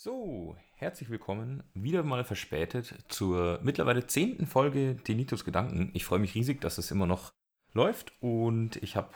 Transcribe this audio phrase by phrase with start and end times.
[0.00, 5.90] So, herzlich willkommen, wieder mal verspätet zur mittlerweile zehnten Folge Denitos Gedanken.
[5.92, 7.32] Ich freue mich riesig, dass es immer noch
[7.72, 9.10] läuft und ich habe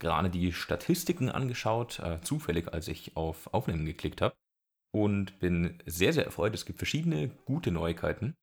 [0.00, 4.34] gerade die Statistiken angeschaut, äh, zufällig, als ich auf Aufnehmen geklickt habe
[4.90, 6.52] und bin sehr, sehr erfreut.
[6.52, 8.34] Es gibt verschiedene gute Neuigkeiten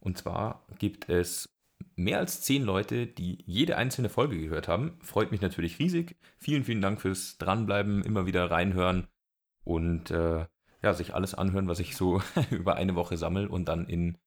[0.00, 1.50] und zwar gibt es
[1.96, 4.98] mehr als zehn Leute, die jede einzelne Folge gehört haben.
[5.02, 6.16] Freut mich natürlich riesig.
[6.38, 9.06] Vielen, vielen Dank fürs Dranbleiben, immer wieder reinhören
[9.64, 10.46] und äh,
[10.82, 14.18] ja, sich alles anhören, was ich so über eine Woche sammle und dann in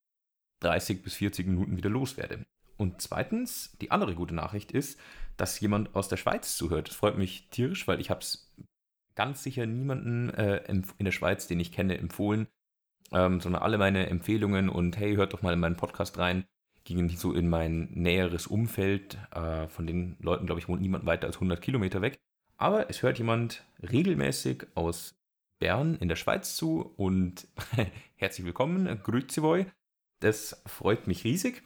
[0.61, 2.45] 30 bis 40 Minuten wieder loswerde.
[2.77, 4.99] Und zweitens, die andere gute Nachricht ist,
[5.37, 6.89] dass jemand aus der Schweiz zuhört.
[6.89, 8.53] Das freut mich tierisch, weil ich habe es
[9.15, 12.47] ganz sicher niemanden äh, in der Schweiz, den ich kenne, empfohlen,
[13.11, 16.45] ähm, sondern alle meine Empfehlungen und hey, hört doch mal in meinen Podcast rein,
[16.85, 19.17] gingen so in mein näheres Umfeld.
[19.31, 22.17] Äh, von den Leuten, glaube ich, wohnt niemand weiter als 100 Kilometer weg.
[22.57, 25.18] Aber es hört jemand regelmäßig aus
[25.59, 27.47] Bern in der Schweiz zu und
[28.15, 29.65] herzlich willkommen, grüezi voi.
[30.21, 31.63] Das freut mich riesig.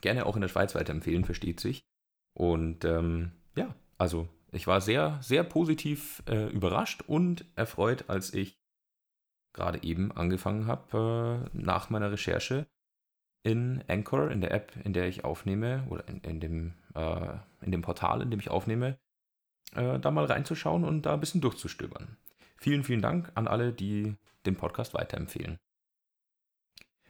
[0.00, 1.82] Gerne auch in der Schweiz weiterempfehlen, versteht sich.
[2.34, 8.56] Und ähm, ja, also ich war sehr, sehr positiv äh, überrascht und erfreut, als ich
[9.52, 12.66] gerade eben angefangen habe, äh, nach meiner Recherche
[13.42, 17.72] in Anchor, in der App, in der ich aufnehme, oder in, in dem, äh, in
[17.72, 18.98] dem Portal, in dem ich aufnehme,
[19.74, 22.16] äh, da mal reinzuschauen und da ein bisschen durchzustöbern.
[22.64, 25.58] Vielen, vielen Dank an alle, die den Podcast weiterempfehlen.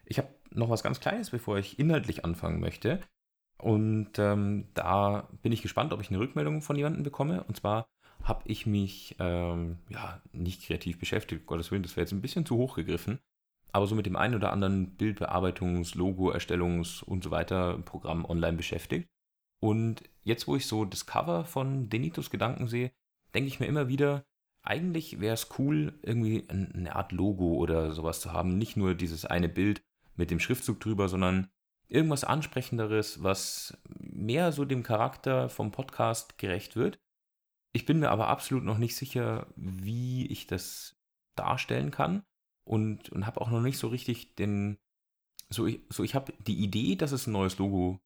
[0.05, 3.01] Ich habe noch was ganz Kleines, bevor ich inhaltlich anfangen möchte.
[3.59, 7.45] Und ähm, da bin ich gespannt, ob ich eine Rückmeldung von jemandem bekomme.
[7.45, 7.87] Und zwar
[8.25, 12.45] habe ich mich ähm, ja nicht kreativ beschäftigt, Gottes Willen, das wäre jetzt ein bisschen
[12.45, 13.21] zu hoch gegriffen.
[13.71, 19.09] Aber so mit dem einen oder anderen Bildbearbeitungs-, Logo-Erstellungs- und so weiter Programm online beschäftigt.
[19.61, 22.91] Und jetzt, wo ich so das Cover von Denitos Gedanken sehe,
[23.35, 24.25] denke ich mir immer wieder,
[24.65, 28.57] eigentlich wäre es cool, irgendwie eine Art Logo oder sowas zu haben.
[28.57, 29.83] Nicht nur dieses eine Bild
[30.17, 31.49] mit dem Schriftzug drüber, sondern
[31.89, 36.99] irgendwas Ansprechenderes, was mehr so dem Charakter vom Podcast gerecht wird.
[37.73, 40.97] Ich bin mir aber absolut noch nicht sicher, wie ich das
[41.37, 42.23] darstellen kann
[42.65, 44.79] und, und habe auch noch nicht so richtig den,
[45.51, 48.01] so ich, so ich habe die Idee, dass es ein neues Logo,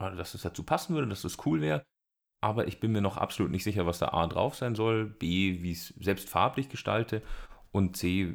[0.00, 1.84] dass es dazu passen würde, dass es cool wäre,
[2.44, 5.62] aber ich bin mir noch absolut nicht sicher, was da A drauf sein soll, B,
[5.62, 7.22] wie es selbst farblich gestalte
[7.72, 8.34] und C,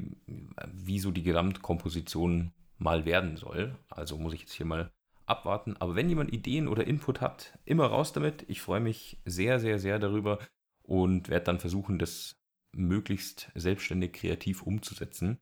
[0.74, 3.78] wie so die Gesamtkomposition mal werden soll.
[3.88, 4.92] Also muss ich jetzt hier mal
[5.28, 5.78] abwarten.
[5.78, 8.46] Aber wenn jemand Ideen oder Input hat, immer raus damit.
[8.48, 10.40] Ich freue mich sehr, sehr, sehr darüber
[10.81, 12.36] und werde dann versuchen, das
[12.72, 15.38] möglichst selbstständig kreativ umzusetzen.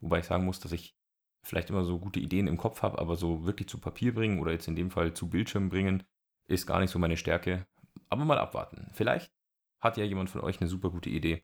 [0.00, 0.96] Wobei ich sagen muss, dass ich
[1.42, 4.52] vielleicht immer so gute Ideen im Kopf habe, aber so wirklich zu Papier bringen oder
[4.52, 6.02] jetzt in dem Fall zu Bildschirm bringen,
[6.48, 7.66] ist gar nicht so meine Stärke
[8.08, 8.90] aber mal abwarten.
[8.92, 9.32] Vielleicht
[9.80, 11.42] hat ja jemand von euch eine super gute Idee.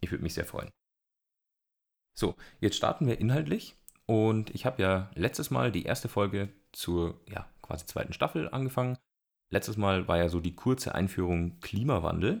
[0.00, 0.70] Ich würde mich sehr freuen.
[2.16, 3.76] So, jetzt starten wir inhaltlich.
[4.06, 8.98] Und ich habe ja letztes Mal die erste Folge zur ja, quasi zweiten Staffel angefangen.
[9.50, 12.40] Letztes Mal war ja so die kurze Einführung Klimawandel.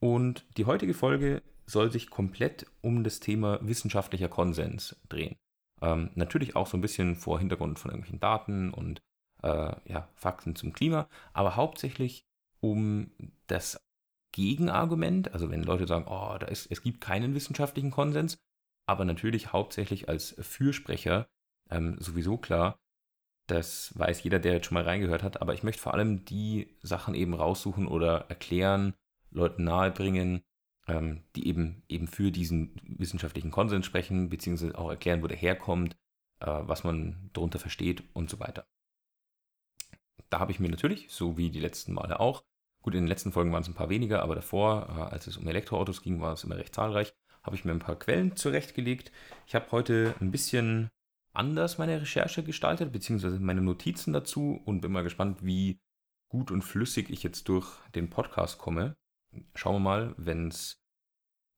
[0.00, 5.36] Und die heutige Folge soll sich komplett um das Thema wissenschaftlicher Konsens drehen.
[5.80, 9.00] Ähm, natürlich auch so ein bisschen vor Hintergrund von irgendwelchen Daten und
[9.42, 12.24] äh, ja, Fakten zum Klima, aber hauptsächlich
[12.62, 13.10] um
[13.48, 13.80] das
[14.32, 18.38] Gegenargument, also wenn Leute sagen, oh, da ist, es gibt keinen wissenschaftlichen Konsens,
[18.86, 21.28] aber natürlich hauptsächlich als Fürsprecher
[21.70, 22.78] ähm, sowieso klar,
[23.46, 26.78] das weiß jeder, der jetzt schon mal reingehört hat, aber ich möchte vor allem die
[26.82, 28.94] Sachen eben raussuchen oder erklären,
[29.30, 30.42] Leuten nahebringen,
[30.86, 35.96] ähm, die eben eben für diesen wissenschaftlichen Konsens sprechen, beziehungsweise auch erklären, wo der herkommt,
[36.40, 38.66] äh, was man darunter versteht und so weiter.
[40.30, 42.44] Da habe ich mir natürlich, so wie die letzten Male auch,
[42.82, 45.36] Gut, in den letzten Folgen waren es ein paar weniger, aber davor, äh, als es
[45.36, 47.14] um Elektroautos ging, war es immer recht zahlreich.
[47.42, 49.12] Habe ich mir ein paar Quellen zurechtgelegt.
[49.46, 50.90] Ich habe heute ein bisschen
[51.32, 55.80] anders meine Recherche gestaltet, beziehungsweise meine Notizen dazu und bin mal gespannt, wie
[56.28, 58.96] gut und flüssig ich jetzt durch den Podcast komme.
[59.54, 60.82] Schauen wir mal, wenn es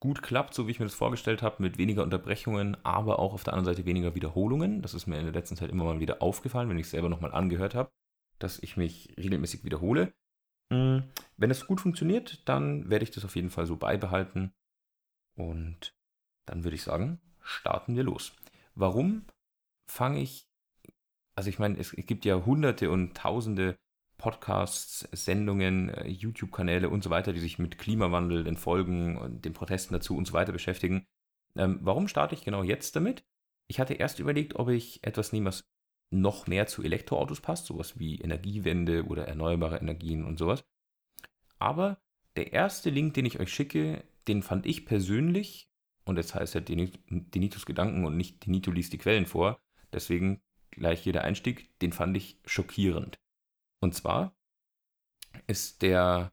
[0.01, 3.45] gut klappt, so wie ich mir das vorgestellt habe, mit weniger Unterbrechungen, aber auch auf
[3.45, 4.83] der anderen Seite weniger Wiederholungen.
[4.83, 7.09] Das ist mir in der letzten Zeit immer mal wieder aufgefallen, wenn ich es selber
[7.09, 7.91] nochmal angehört habe,
[8.39, 10.13] dass ich mich regelmäßig wiederhole.
[10.73, 11.05] Hm,
[11.37, 14.53] wenn es gut funktioniert, dann werde ich das auf jeden Fall so beibehalten.
[15.37, 15.95] Und
[16.47, 18.35] dann würde ich sagen, starten wir los.
[18.75, 19.25] Warum
[19.91, 20.49] fange ich,
[21.35, 23.77] also ich meine, es, gibt ja hunderte und tausende
[24.17, 29.53] Podcasts, Sendungen, äh, YouTube-Kanäle und so weiter, die sich mit Klimawandel, den Folgen und den
[29.53, 31.07] Protesten dazu und so weiter beschäftigen.
[31.57, 33.25] Ähm, warum starte ich genau jetzt damit?
[33.67, 35.65] Ich hatte erst überlegt, ob ich etwas nehme, was
[36.15, 40.65] noch mehr zu Elektroautos passt, sowas wie Energiewende oder erneuerbare Energien und sowas.
[41.59, 41.99] Aber
[42.37, 45.71] der erste Link, den ich euch schicke, den fand ich persönlich
[46.05, 49.61] und jetzt heißt er Denitos Gedanken und nicht Denito liest die Quellen vor.
[49.93, 53.19] Deswegen gleich hier der Einstieg, den fand ich schockierend.
[53.81, 54.35] Und zwar
[55.47, 56.33] ist der,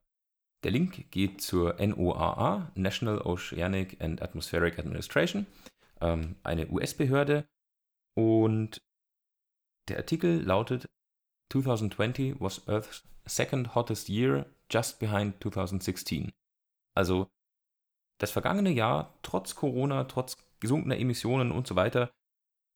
[0.64, 5.46] der Link geht zur NOAA, National Oceanic and Atmospheric Administration,
[6.02, 7.48] ähm, eine US-Behörde.
[8.14, 8.82] Und
[9.88, 10.90] der Artikel lautet
[11.52, 16.32] 2020 was Earth's second hottest year, just behind 2016.
[16.96, 17.30] Also
[18.20, 22.12] das vergangene Jahr, trotz Corona, trotz gesunkener Emissionen und so weiter,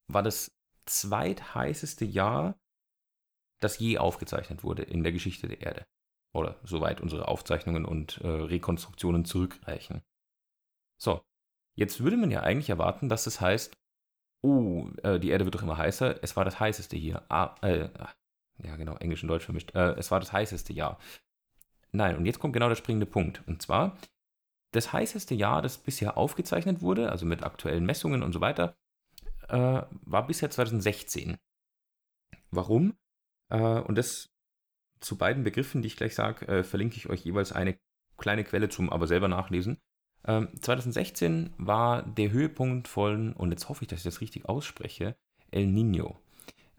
[0.08, 0.50] war das
[0.86, 2.58] zweitheißeste Jahr,
[3.60, 5.86] das je aufgezeichnet wurde in der Geschichte der Erde.
[6.34, 10.02] Oder soweit unsere Aufzeichnungen und äh, Rekonstruktionen zurückreichen.
[11.00, 11.22] So,
[11.76, 13.76] jetzt würde man ja eigentlich erwarten, dass es heißt,
[14.42, 17.22] oh, äh, die Erde wird doch immer heißer, es war das heißeste hier.
[17.28, 17.88] Ah, äh,
[18.62, 19.74] ja genau, Englisch und Deutsch vermischt.
[19.74, 20.98] Äh, es war das heißeste Jahr.
[21.92, 23.42] Nein, und jetzt kommt genau der springende Punkt.
[23.46, 23.96] Und zwar,
[24.72, 28.76] das heißeste Jahr, das bisher aufgezeichnet wurde, also mit aktuellen Messungen und so weiter,
[29.48, 31.38] äh, war bisher 2016.
[32.50, 32.96] Warum?
[33.50, 34.30] Äh, und das
[35.00, 37.78] zu beiden Begriffen, die ich gleich sage, verlinke ich euch jeweils eine
[38.16, 39.78] kleine Quelle zum aber selber nachlesen.
[40.26, 45.14] 2016 ähm, war der Höhepunkt von, und jetzt hoffe ich, dass ich das richtig ausspreche,
[45.50, 46.18] El Nino.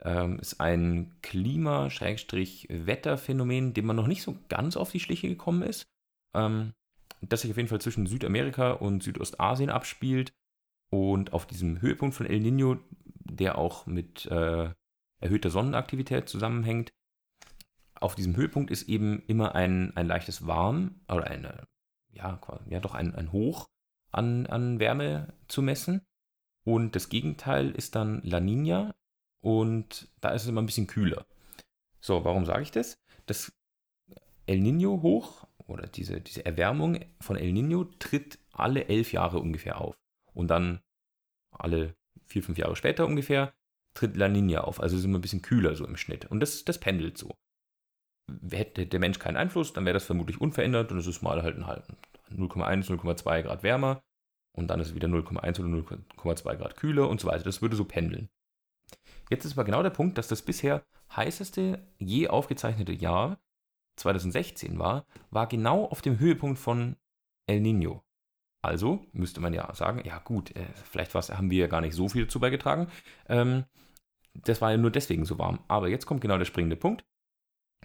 [0.02, 5.88] Ähm, ist ein Klima-Wetterphänomen, dem man noch nicht so ganz auf die Schliche gekommen ist.
[6.36, 6.74] Ähm,
[7.22, 10.34] das sich auf jeden Fall zwischen Südamerika und Südostasien abspielt
[10.92, 12.78] und auf diesem Höhepunkt von El Nino,
[13.24, 14.70] der auch mit äh,
[15.20, 16.92] erhöhter Sonnenaktivität zusammenhängt,
[17.96, 21.68] auf diesem Höhepunkt ist eben immer ein, ein leichtes Warm oder eine,
[22.18, 23.68] ja, ja doch ein, ein Hoch
[24.12, 26.02] an, an Wärme zu messen.
[26.64, 28.94] Und das Gegenteil ist dann La Nina
[29.42, 31.26] und da ist es immer ein bisschen kühler.
[32.02, 33.00] So, warum sage ich das?
[33.26, 33.54] Das
[34.46, 39.80] El Nino hoch oder diese, diese Erwärmung von El Nino tritt alle elf Jahre ungefähr
[39.80, 39.98] auf.
[40.34, 40.82] Und dann
[41.52, 43.54] alle vier, fünf Jahre später ungefähr
[43.94, 44.80] tritt La Nina auf.
[44.80, 46.26] Also sind wir ein bisschen kühler so im Schnitt.
[46.26, 47.36] Und das, das pendelt so.
[48.52, 51.58] Hätte der Mensch keinen Einfluss, dann wäre das vermutlich unverändert und es ist mal halt
[51.58, 54.02] ein 0,1, 0,2 Grad wärmer
[54.52, 57.44] und dann ist es wieder 0,1 oder 0,2 Grad kühler und so weiter.
[57.44, 58.30] Das würde so pendeln.
[59.30, 60.84] Jetzt ist aber genau der Punkt, dass das bisher
[61.16, 63.40] heißeste je aufgezeichnete Jahr
[63.98, 66.96] 2016 war, war genau auf dem Höhepunkt von
[67.48, 68.04] El Nino.
[68.62, 71.96] Also müsste man ja sagen, ja gut, äh, vielleicht was, haben wir ja gar nicht
[71.96, 72.88] so viel dazu beigetragen.
[73.28, 73.66] Ähm,
[74.34, 75.60] das war ja nur deswegen so warm.
[75.68, 77.06] Aber jetzt kommt genau der springende Punkt.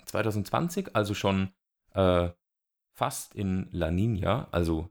[0.04, 1.52] 2020, also schon
[1.94, 2.30] äh,
[2.94, 4.90] fast in La Nina, also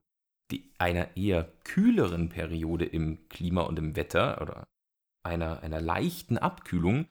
[0.52, 4.68] die, einer eher kühleren Periode im Klima und im Wetter oder
[5.24, 7.08] einer, einer leichten Abkühlung,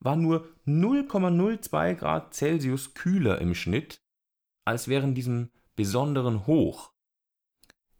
[0.00, 4.02] war nur 0,02 Grad Celsius kühler im Schnitt
[4.64, 6.92] als während diesem besonderen Hoch.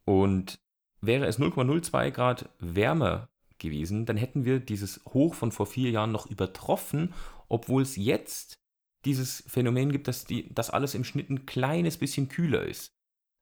[0.05, 0.61] Und
[1.00, 3.29] wäre es 0,02 Grad wärmer
[3.59, 7.15] gewesen, dann hätten wir dieses Hoch von vor vier Jahren noch übertroffen,
[7.49, 8.62] obwohl es jetzt
[9.04, 12.94] dieses Phänomen gibt, dass die, dass alles im Schnitt ein kleines bisschen kühler ist.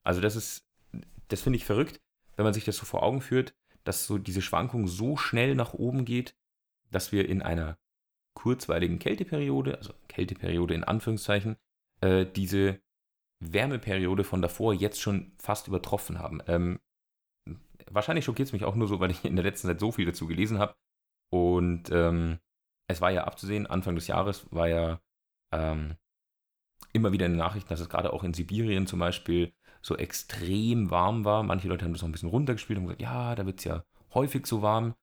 [0.03, 0.67] Also das ist,
[1.29, 2.01] das finde ich verrückt,
[2.37, 3.55] wenn man sich das so vor Augen führt,
[3.85, 6.35] dass so diese Schwankung so schnell nach oben geht,
[6.91, 7.79] dass wir in einer
[8.35, 11.57] kurzweiligen Kälteperiode, also Kälteperiode in Anführungszeichen,
[12.01, 12.81] äh, diese
[13.41, 16.41] Wärmeperiode von davor jetzt schon fast übertroffen haben.
[16.47, 16.81] Ähm,
[17.91, 20.07] wahrscheinlich schockiert es mich auch nur so, weil ich in der letzten Zeit so viel
[20.07, 20.75] dazu gelesen habe.
[21.31, 22.39] Und ähm,
[22.89, 25.01] es war ja abzusehen, Anfang des Jahres war ja
[25.53, 25.97] ähm,
[26.93, 29.53] immer wieder in den Nachrichten, dass es gerade auch in Sibirien zum Beispiel
[29.83, 31.43] so extrem warm war.
[31.43, 33.85] Manche Leute haben das noch ein bisschen runtergespielt und gesagt, ja, da wird es ja
[34.15, 34.95] häufig so warm.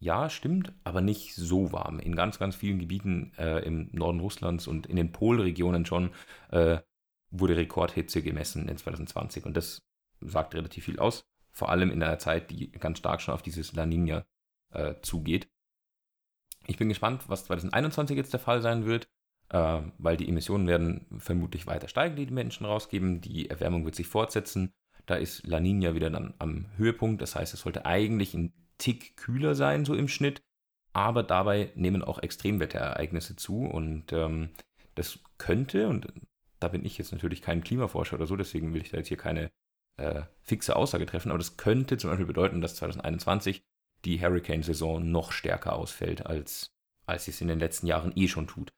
[0.00, 1.98] Ja, stimmt, aber nicht so warm.
[1.98, 6.10] In ganz, ganz vielen Gebieten äh, im Norden Russlands und in den Polregionen schon
[6.50, 6.78] äh,
[7.30, 9.82] wurde Rekordhitze gemessen in 2020 und das
[10.20, 13.72] sagt relativ viel aus, vor allem in einer Zeit, die ganz stark schon auf dieses
[13.74, 14.24] La Nina
[14.72, 15.48] äh, zugeht.
[16.66, 19.08] Ich bin gespannt, was 2021 jetzt der Fall sein wird,
[19.50, 23.20] äh, weil die Emissionen werden vermutlich weiter steigen, die die Menschen rausgeben.
[23.20, 24.72] Die Erwärmung wird sich fortsetzen.
[25.06, 27.20] Da ist La Nina wieder dann am Höhepunkt.
[27.22, 30.40] Das heißt, es sollte eigentlich ein Tick kühler sein, so im Schnitt.
[30.92, 34.50] Aber dabei nehmen auch Extremwetterereignisse zu und ähm,
[34.94, 36.06] das könnte, und
[36.60, 39.16] da bin ich jetzt natürlich kein Klimaforscher oder so, deswegen will ich da jetzt hier
[39.16, 39.50] keine
[39.96, 43.62] äh, fixe Aussage treffen, aber das könnte zum Beispiel bedeuten, dass 2021
[44.04, 46.70] die Hurricane-Saison noch stärker ausfällt, als,
[47.06, 48.72] als es in den letzten Jahren eh schon tut.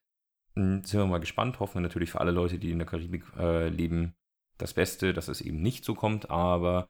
[0.56, 3.24] Hm, sind wir mal gespannt, hoffen wir natürlich für alle Leute, die in der Karibik
[3.38, 4.14] äh, leben,
[4.58, 6.88] das Beste, dass es eben nicht so kommt, aber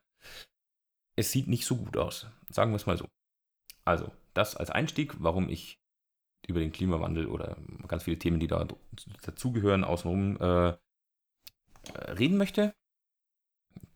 [1.16, 2.28] es sieht nicht so gut aus.
[2.48, 3.08] Sagen wir es mal so.
[3.84, 5.80] Also, das als Einstieg, warum ich
[6.46, 7.56] über den Klimawandel oder
[7.88, 8.66] ganz viele Themen, die da
[9.22, 10.76] dazugehören, außenrum äh,
[12.12, 12.74] reden möchte.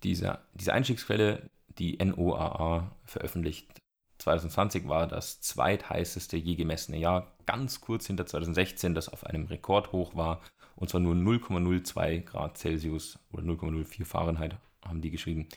[0.02, 3.79] Diese, diese Einstiegsquelle die NOAA veröffentlicht.
[4.20, 10.14] 2020 war das zweitheißeste je gemessene Jahr, ganz kurz hinter 2016, das auf einem Rekordhoch
[10.14, 10.40] war,
[10.76, 15.48] und zwar nur 0,02 Grad Celsius oder 0,04 Fahrenheit, haben die geschrieben,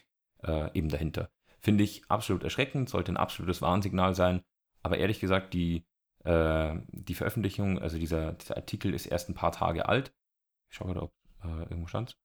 [0.43, 1.29] äh, eben dahinter.
[1.59, 4.41] Finde ich absolut erschreckend, sollte ein absolutes Warnsignal sein,
[4.81, 5.85] aber ehrlich gesagt, die,
[6.23, 10.13] äh, die Veröffentlichung, also dieser, dieser Artikel ist erst ein paar Tage alt.
[10.69, 12.17] Ich schaue gerade, ob äh, irgendwo stand.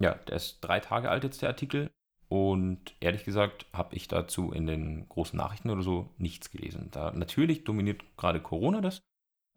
[0.00, 1.92] Ja, der ist drei Tage alt jetzt, der Artikel.
[2.32, 6.88] Und ehrlich gesagt habe ich dazu in den großen Nachrichten oder so nichts gelesen.
[6.90, 9.02] Da natürlich dominiert gerade Corona das,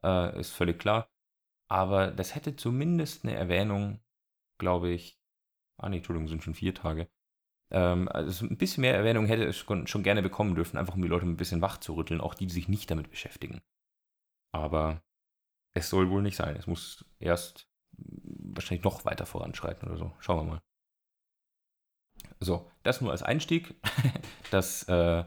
[0.04, 1.08] äh, ist völlig klar.
[1.70, 4.02] Aber das hätte zumindest eine Erwähnung,
[4.58, 5.18] glaube ich.
[5.78, 7.08] Ah nee, Entschuldigung, sind schon vier Tage.
[7.72, 11.02] Ähm, also ein bisschen mehr Erwähnung hätte es schon, schon gerne bekommen dürfen, einfach um
[11.02, 13.62] die Leute ein bisschen wach zu rütteln, auch die, die sich nicht damit beschäftigen.
[14.52, 15.02] Aber
[15.74, 16.58] es soll wohl nicht sein.
[16.58, 20.14] Es muss erst wahrscheinlich noch weiter voranschreiten oder so.
[20.20, 20.62] Schauen wir mal.
[22.40, 23.74] So, das nur als Einstieg,
[24.52, 25.24] dass äh,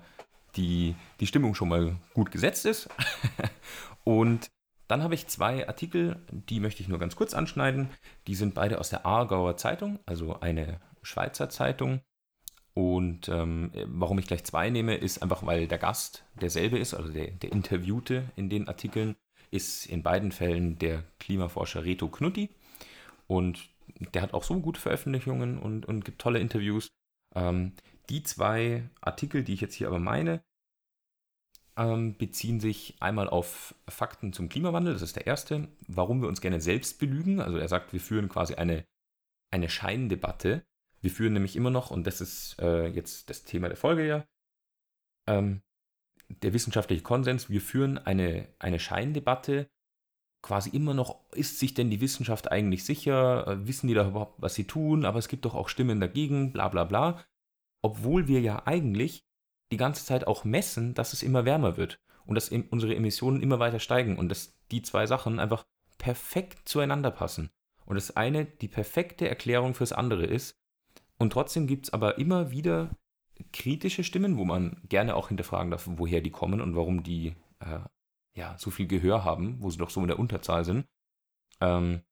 [0.57, 2.88] die, die Stimmung schon mal gut gesetzt ist.
[4.05, 4.50] Und
[4.88, 7.91] dann habe ich zwei Artikel, die möchte ich nur ganz kurz anschneiden.
[8.27, 12.00] Die sind beide aus der Aargauer Zeitung, also eine Schweizer Zeitung.
[12.73, 17.12] Und ähm, warum ich gleich zwei nehme, ist einfach, weil der Gast derselbe ist, also
[17.12, 19.17] der, der Interviewte in den Artikeln,
[19.50, 22.50] ist in beiden Fällen der Klimaforscher Reto Knutti.
[23.27, 23.69] Und
[24.15, 26.88] der hat auch so gute Veröffentlichungen und, und gibt tolle Interviews.
[27.38, 27.73] Ähm,
[28.09, 30.42] die zwei Artikel, die ich jetzt hier aber meine,
[31.76, 34.95] ähm, beziehen sich einmal auf Fakten zum Klimawandel.
[34.95, 35.68] Das ist der erste.
[35.87, 37.40] Warum wir uns gerne selbst belügen.
[37.40, 38.85] Also er sagt, wir führen quasi eine,
[39.52, 40.64] eine Scheindebatte.
[41.00, 44.26] Wir führen nämlich immer noch, und das ist äh, jetzt das Thema der Folge ja,
[45.28, 45.62] ähm,
[46.28, 49.71] der wissenschaftliche Konsens, wir führen eine, eine Scheindebatte
[50.42, 53.47] quasi immer noch, ist sich denn die Wissenschaft eigentlich sicher?
[53.47, 55.04] Äh, wissen die da überhaupt, was sie tun?
[55.04, 57.25] Aber es gibt doch auch Stimmen dagegen, bla bla bla.
[57.83, 59.25] Obwohl wir ja eigentlich
[59.71, 63.59] die ganze Zeit auch messen, dass es immer wärmer wird und dass unsere Emissionen immer
[63.59, 65.64] weiter steigen und dass die zwei Sachen einfach
[65.99, 67.50] perfekt zueinander passen.
[67.85, 70.54] Und das eine die perfekte Erklärung fürs andere ist.
[71.18, 72.90] Und trotzdem gibt es aber immer wieder
[73.52, 77.80] kritische Stimmen, wo man gerne auch hinterfragen darf, woher die kommen und warum die äh,
[78.38, 80.87] ja, so viel Gehör haben, wo sie doch so in der Unterzahl sind.
[81.61, 82.02] Ähm,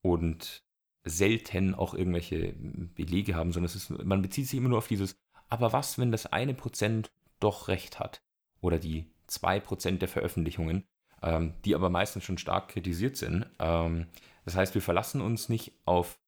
[0.00, 0.62] und
[1.04, 5.16] selten auch irgendwelche Belege haben, sondern es ist, man bezieht sich immer nur auf dieses,
[5.48, 8.22] aber was, wenn das eine Prozent doch recht hat?
[8.60, 10.84] Oder die zwei Prozent der Veröffentlichungen,
[11.20, 13.46] ähm, die aber meistens schon stark kritisiert sind.
[13.58, 14.06] Ähm,
[14.44, 16.20] das heißt, wir verlassen uns nicht auf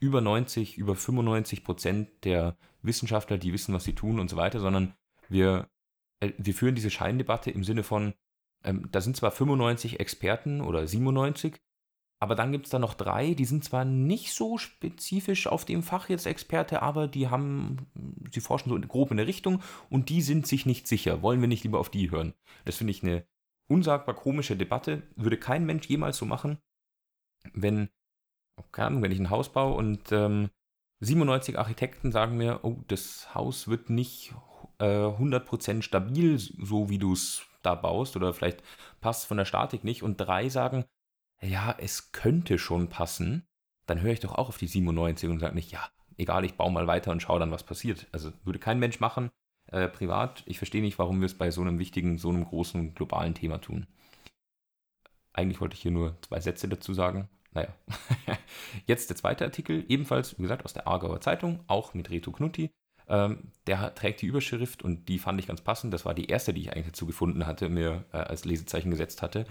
[0.00, 4.60] über 90, über 95 Prozent der Wissenschaftler, die wissen, was sie tun und so weiter,
[4.60, 4.94] sondern
[5.28, 5.68] wir,
[6.20, 8.14] äh, wir führen diese Scheindebatte im Sinne von,
[8.64, 11.60] ähm, da sind zwar 95 Experten oder 97,
[12.22, 15.82] aber dann gibt es da noch drei, die sind zwar nicht so spezifisch auf dem
[15.82, 17.88] Fach jetzt Experte, aber die haben,
[18.32, 21.20] sie forschen so grob in der Richtung und die sind sich nicht sicher.
[21.22, 22.32] Wollen wir nicht lieber auf die hören?
[22.64, 23.26] Das finde ich eine
[23.66, 25.02] unsagbar komische Debatte.
[25.16, 26.58] Würde kein Mensch jemals so machen,
[27.54, 27.88] wenn,
[28.70, 30.50] keine Ahnung, wenn ich ein Haus baue und ähm,
[31.00, 34.32] 97 Architekten sagen mir, oh, das Haus wird nicht
[34.78, 38.62] äh, 100% stabil, so wie du es da baust oder vielleicht
[39.00, 40.84] passt von der Statik nicht und drei sagen,
[41.40, 43.46] ja, es könnte schon passen,
[43.86, 46.72] dann höre ich doch auch auf die 97 und sage nicht, ja, egal, ich baue
[46.72, 48.06] mal weiter und schaue dann, was passiert.
[48.12, 49.30] Also würde kein Mensch machen,
[49.66, 50.42] äh, privat.
[50.46, 53.58] Ich verstehe nicht, warum wir es bei so einem wichtigen, so einem großen globalen Thema
[53.58, 53.86] tun.
[55.32, 57.28] Eigentlich wollte ich hier nur zwei Sätze dazu sagen.
[57.52, 57.74] Naja.
[58.86, 62.70] Jetzt der zweite Artikel, ebenfalls, wie gesagt, aus der Aargauer Zeitung, auch mit Reto Knutti.
[63.12, 65.92] Ähm, der trägt die Überschrift und die fand ich ganz passend.
[65.92, 69.20] Das war die erste, die ich eigentlich dazu gefunden hatte, mir äh, als Lesezeichen gesetzt
[69.20, 69.46] hatte.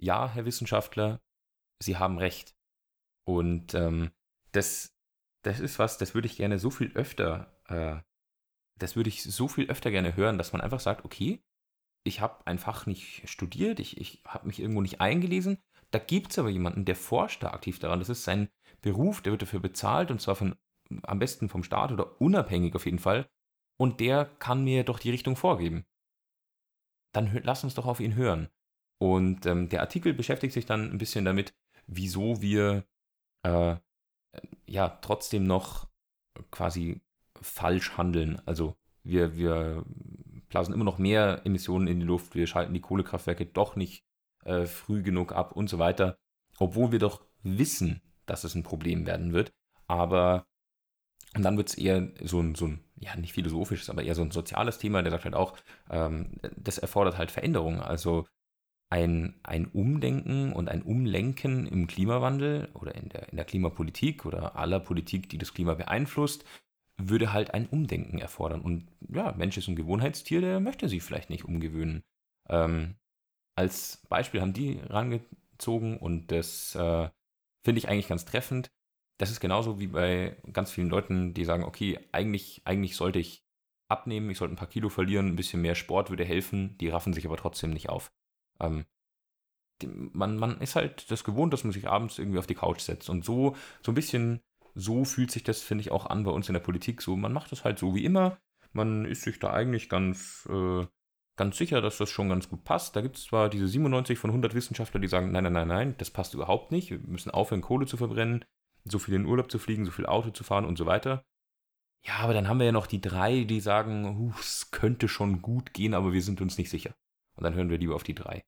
[0.00, 1.20] Ja, Herr Wissenschaftler,
[1.80, 2.56] Sie haben recht.
[3.24, 4.10] Und ähm,
[4.50, 4.96] das,
[5.44, 8.00] das ist was, das würde ich gerne so viel öfter, äh,
[8.78, 11.40] das würde ich so viel öfter gerne hören, dass man einfach sagt, okay,
[12.04, 15.58] ich habe ein Fach nicht studiert, ich, ich habe mich irgendwo nicht eingelesen.
[15.92, 18.00] Da gibt es aber jemanden, der forscht da aktiv daran.
[18.00, 18.48] Das ist sein
[18.80, 20.56] Beruf, der wird dafür bezahlt und zwar von
[21.02, 23.28] am besten vom Staat oder unabhängig auf jeden Fall,
[23.78, 25.86] und der kann mir doch die Richtung vorgeben.
[27.12, 28.48] Dann lass uns doch auf ihn hören.
[28.98, 31.54] Und ähm, der Artikel beschäftigt sich dann ein bisschen damit,
[31.86, 32.84] wieso wir
[33.44, 33.76] äh,
[34.66, 35.88] ja trotzdem noch
[36.50, 37.00] quasi
[37.40, 38.42] falsch handeln.
[38.46, 39.84] Also wir, wir
[40.48, 44.04] blasen immer noch mehr Emissionen in die Luft, wir schalten die Kohlekraftwerke doch nicht
[44.44, 46.18] äh, früh genug ab und so weiter,
[46.58, 49.52] obwohl wir doch wissen, dass es ein Problem werden wird.
[49.86, 50.47] Aber
[51.34, 54.22] und dann wird es eher so ein, so ein, ja, nicht philosophisches, aber eher so
[54.22, 55.56] ein soziales Thema, der sagt halt auch,
[55.90, 57.80] ähm, das erfordert halt Veränderung.
[57.80, 58.26] Also
[58.90, 64.56] ein, ein Umdenken und ein Umlenken im Klimawandel oder in der, in der Klimapolitik oder
[64.56, 66.44] aller Politik, die das Klima beeinflusst,
[66.96, 68.62] würde halt ein Umdenken erfordern.
[68.62, 72.02] Und ja, Mensch ist ein Gewohnheitstier, der möchte sich vielleicht nicht umgewöhnen.
[72.48, 72.96] Ähm,
[73.56, 77.10] als Beispiel haben die rangezogen und das äh,
[77.64, 78.70] finde ich eigentlich ganz treffend.
[79.18, 83.44] Das ist genauso wie bei ganz vielen Leuten, die sagen, okay, eigentlich, eigentlich sollte ich
[83.88, 87.12] abnehmen, ich sollte ein paar Kilo verlieren, ein bisschen mehr Sport würde helfen, die raffen
[87.12, 88.12] sich aber trotzdem nicht auf.
[88.60, 88.84] Ähm,
[89.84, 93.10] man, man ist halt das gewohnt, dass man sich abends irgendwie auf die Couch setzt.
[93.10, 94.40] Und so, so ein bisschen
[94.74, 97.02] so fühlt sich das, finde ich, auch an bei uns in der Politik.
[97.02, 98.38] So, man macht das halt so wie immer.
[98.72, 100.86] Man ist sich da eigentlich ganz, äh,
[101.36, 102.94] ganz sicher, dass das schon ganz gut passt.
[102.94, 105.94] Da gibt es zwar diese 97 von 100 Wissenschaftler, die sagen, nein, nein, nein, nein,
[105.98, 106.90] das passt überhaupt nicht.
[106.90, 108.44] Wir müssen aufhören, Kohle zu verbrennen,
[108.90, 111.24] so viel in Urlaub zu fliegen, so viel Auto zu fahren und so weiter.
[112.04, 115.74] Ja, aber dann haben wir ja noch die drei, die sagen, es könnte schon gut
[115.74, 116.94] gehen, aber wir sind uns nicht sicher.
[117.34, 118.44] Und dann hören wir lieber auf die drei.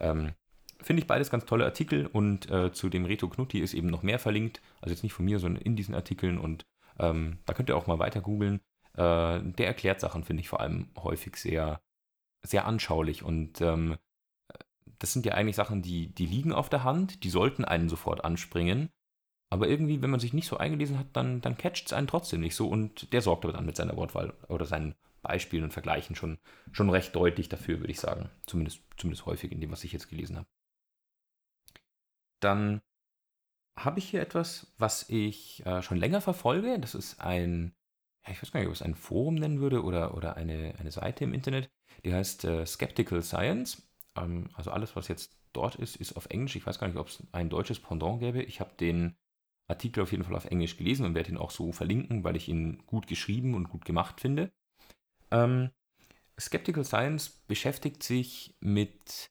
[0.00, 0.32] Ähm,
[0.80, 4.02] Finde ich beides ganz tolle Artikel und äh, zu dem Reto Knutti ist eben noch
[4.02, 4.60] mehr verlinkt.
[4.80, 6.66] Also jetzt nicht von mir, sondern in diesen Artikeln und
[6.98, 8.60] ähm, da könnt ihr auch mal weiter googeln.
[8.94, 11.80] Äh, der erklärt Sachen, finde ich vor allem häufig sehr,
[12.42, 13.96] sehr anschaulich und ähm,
[14.98, 18.24] das sind ja eigentlich Sachen, die, die liegen auf der Hand, die sollten einen sofort
[18.24, 18.90] anspringen.
[19.50, 22.40] Aber irgendwie, wenn man sich nicht so eingelesen hat, dann, dann catcht es einen trotzdem
[22.40, 26.16] nicht so und der sorgt aber dann mit seiner Wortwahl oder seinen Beispielen und Vergleichen
[26.16, 26.38] schon,
[26.72, 28.30] schon recht deutlich dafür, würde ich sagen.
[28.46, 30.46] Zumindest, zumindest häufig in dem, was ich jetzt gelesen habe.
[32.40, 32.82] Dann
[33.76, 36.78] habe ich hier etwas, was ich äh, schon länger verfolge.
[36.78, 37.74] Das ist ein,
[38.26, 40.90] ja, ich weiß gar nicht, ob es ein Forum nennen würde oder, oder eine, eine
[40.90, 41.70] Seite im Internet.
[42.04, 43.88] Die heißt äh, Skeptical Science.
[44.16, 46.56] Ähm, also alles, was jetzt dort ist, ist auf Englisch.
[46.56, 48.42] Ich weiß gar nicht, ob es ein deutsches Pendant gäbe.
[48.42, 49.16] Ich habe den
[49.68, 52.48] Artikel auf jeden Fall auf Englisch gelesen und werde ihn auch so verlinken, weil ich
[52.48, 54.50] ihn gut geschrieben und gut gemacht finde.
[55.30, 55.70] Ähm,
[56.40, 59.30] Skeptical Science beschäftigt sich mit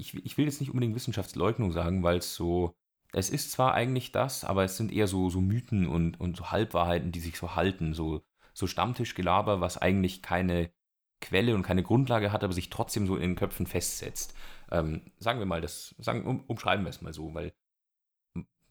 [0.00, 2.74] ich, ich will jetzt nicht unbedingt Wissenschaftsleugnung sagen, weil es so,
[3.12, 6.50] es ist zwar eigentlich das, aber es sind eher so, so Mythen und, und so
[6.50, 8.22] Halbwahrheiten, die sich so halten, so,
[8.54, 10.70] so Stammtischgelaber, was eigentlich keine
[11.20, 14.34] Quelle und keine Grundlage hat, aber sich trotzdem so in den Köpfen festsetzt.
[14.70, 17.52] Ähm, sagen wir mal, das, sagen, um, umschreiben wir es mal so, weil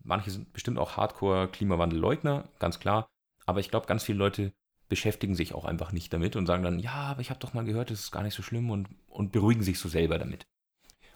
[0.04, 3.08] manche sind bestimmt auch Hardcore-Klimawandelleugner, ganz klar,
[3.46, 4.54] aber ich glaube, ganz viele Leute
[4.88, 7.66] beschäftigen sich auch einfach nicht damit und sagen dann, ja, aber ich habe doch mal
[7.66, 10.48] gehört, es ist gar nicht so schlimm und, und beruhigen sich so selber damit.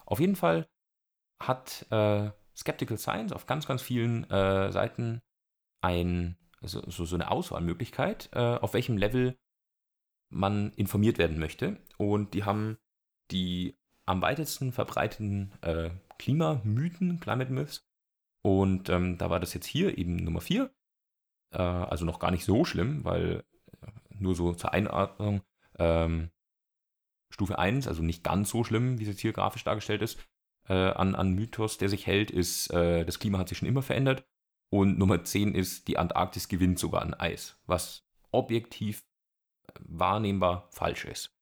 [0.05, 0.67] Auf jeden Fall
[1.41, 5.21] hat äh, Skeptical Science auf ganz, ganz vielen äh, Seiten
[5.81, 9.35] ein, so, so eine Auswahlmöglichkeit, äh, auf welchem Level
[10.29, 11.77] man informiert werden möchte.
[11.97, 12.77] Und die haben
[13.31, 17.83] die am weitesten verbreiteten äh, Klimamythen, Climate Myths.
[18.43, 20.69] Und ähm, da war das jetzt hier eben Nummer 4.
[21.51, 23.43] Äh, also noch gar nicht so schlimm, weil
[23.81, 25.41] äh, nur so zur Einordnung,
[25.79, 26.29] ähm,
[27.29, 30.19] Stufe 1, also nicht ganz so schlimm, wie es jetzt hier grafisch dargestellt ist,
[30.67, 33.81] äh, an, an Mythos, der sich hält, ist, äh, das Klima hat sich schon immer
[33.81, 34.25] verändert.
[34.69, 39.05] Und Nummer 10 ist, die Antarktis gewinnt sogar an Eis, was objektiv
[39.79, 41.35] wahrnehmbar falsch ist.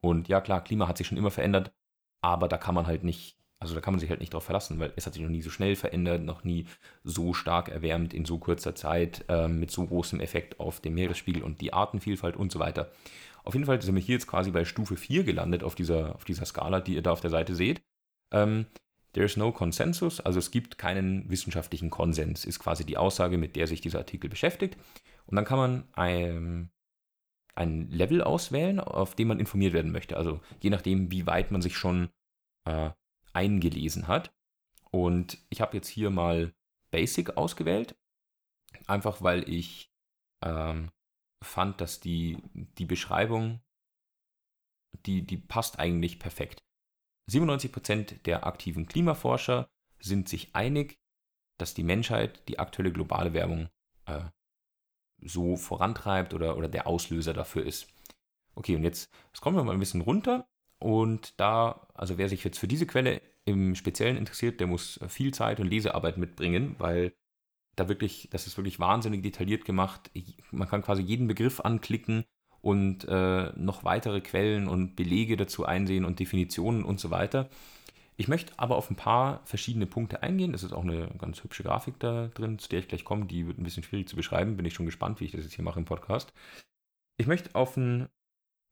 [0.00, 1.72] Und ja, klar, Klima hat sich schon immer verändert,
[2.20, 4.78] aber da kann man halt nicht, also da kann man sich halt nicht drauf verlassen,
[4.78, 6.66] weil es hat sich noch nie so schnell verändert, noch nie
[7.02, 11.42] so stark erwärmt in so kurzer Zeit, äh, mit so großem Effekt auf den Meeresspiegel
[11.42, 12.90] und die Artenvielfalt und so weiter.
[13.42, 16.24] Auf jeden Fall sind wir hier jetzt quasi bei Stufe 4 gelandet auf dieser, auf
[16.24, 17.82] dieser Skala, die ihr da auf der Seite seht.
[18.32, 18.66] Ähm,
[19.14, 23.54] There is no consensus, also es gibt keinen wissenschaftlichen Konsens, ist quasi die Aussage, mit
[23.54, 24.76] der sich dieser Artikel beschäftigt.
[25.26, 26.70] Und dann kann man ein,
[27.54, 30.16] ein Level auswählen, auf dem man informiert werden möchte.
[30.16, 32.08] Also je nachdem, wie weit man sich schon
[32.64, 32.90] äh,
[33.34, 34.32] eingelesen hat.
[34.90, 36.54] Und ich habe jetzt hier mal
[36.90, 37.96] Basic ausgewählt,
[38.86, 39.92] einfach weil ich
[40.42, 40.90] ähm,
[41.42, 43.60] fand, dass die, die Beschreibung,
[45.06, 46.62] die, die passt eigentlich perfekt.
[47.30, 49.68] 97% der aktiven Klimaforscher
[49.98, 50.98] sind sich einig,
[51.58, 53.68] dass die Menschheit die aktuelle globale Wärmung
[54.06, 54.24] äh,
[55.22, 57.88] so vorantreibt oder, oder der Auslöser dafür ist.
[58.54, 60.46] Okay, und jetzt, jetzt kommen wir mal ein bisschen runter.
[60.84, 65.32] Und da, also wer sich jetzt für diese Quelle im Speziellen interessiert, der muss viel
[65.32, 67.14] Zeit und Lesearbeit mitbringen, weil
[67.74, 70.10] da wirklich, das ist wirklich wahnsinnig detailliert gemacht.
[70.50, 72.24] Man kann quasi jeden Begriff anklicken
[72.60, 77.48] und äh, noch weitere Quellen und Belege dazu einsehen und Definitionen und so weiter.
[78.18, 80.52] Ich möchte aber auf ein paar verschiedene Punkte eingehen.
[80.52, 83.24] Das ist auch eine ganz hübsche Grafik da drin, zu der ich gleich komme.
[83.24, 84.58] Die wird ein bisschen schwierig zu beschreiben.
[84.58, 86.34] Bin ich schon gespannt, wie ich das jetzt hier mache im Podcast.
[87.16, 87.78] Ich möchte auf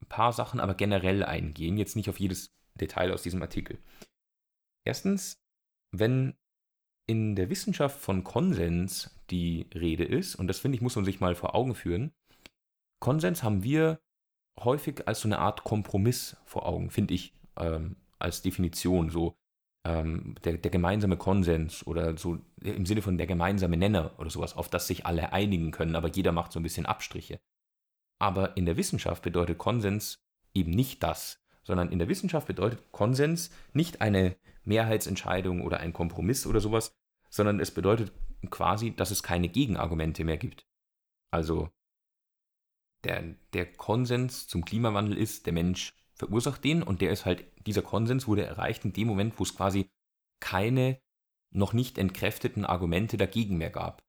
[0.03, 3.79] ein paar Sachen aber generell eingehen, jetzt nicht auf jedes Detail aus diesem Artikel.
[4.85, 5.41] Erstens,
[5.93, 6.35] wenn
[7.07, 11.21] in der Wissenschaft von Konsens die Rede ist, und das finde ich, muss man sich
[11.21, 12.13] mal vor Augen führen,
[13.01, 14.01] Konsens haben wir
[14.59, 19.11] häufig als so eine Art Kompromiss vor Augen, finde ich, ähm, als Definition.
[19.11, 19.35] So,
[19.85, 24.57] ähm, der, der gemeinsame Konsens oder so im Sinne von der gemeinsame Nenner oder sowas,
[24.57, 27.41] auf das sich alle einigen können, aber jeder macht so ein bisschen Abstriche.
[28.19, 30.23] Aber in der Wissenschaft bedeutet Konsens
[30.55, 36.47] eben nicht das, sondern in der Wissenschaft bedeutet Konsens nicht eine Mehrheitsentscheidung oder ein Kompromiss
[36.47, 36.95] oder sowas,
[37.31, 38.13] sondern es bedeutet
[38.51, 40.67] quasi, dass es keine Gegenargumente mehr gibt.
[41.31, 41.71] Also
[43.05, 47.83] der, der Konsens zum Klimawandel ist, der Mensch verursacht den und der ist halt, dieser
[47.83, 49.91] Konsens wurde erreicht in dem Moment, wo es quasi
[50.41, 51.01] keine
[51.51, 54.03] noch nicht entkräfteten Argumente dagegen mehr gab.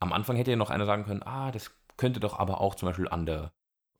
[0.00, 2.88] Am Anfang hätte ja noch einer sagen können, ah, das könnte doch aber auch zum
[2.88, 3.52] Beispiel an der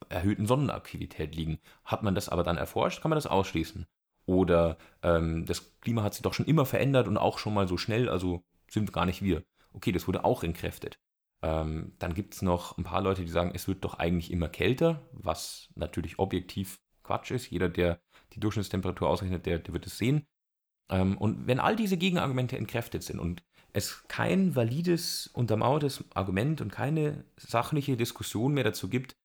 [0.09, 1.59] erhöhten Sonnenaktivität liegen.
[1.85, 3.87] Hat man das aber dann erforscht, kann man das ausschließen.
[4.27, 7.77] Oder ähm, das Klima hat sich doch schon immer verändert und auch schon mal so
[7.77, 9.45] schnell, also sind gar nicht wir.
[9.73, 10.99] Okay, das wurde auch entkräftet.
[11.43, 14.49] Ähm, dann gibt es noch ein paar Leute, die sagen, es wird doch eigentlich immer
[14.49, 17.51] kälter, was natürlich objektiv Quatsch ist.
[17.51, 18.01] Jeder, der
[18.33, 20.27] die Durchschnittstemperatur ausrechnet, der, der wird es sehen.
[20.89, 23.43] Ähm, und wenn all diese Gegenargumente entkräftet sind und
[23.75, 29.17] es kein valides, untermauertes Argument und keine sachliche Diskussion mehr dazu gibt,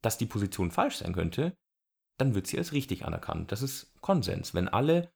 [0.00, 1.54] dass die Position falsch sein könnte,
[2.18, 3.52] dann wird sie als richtig anerkannt.
[3.52, 5.10] Das ist Konsens, wenn alle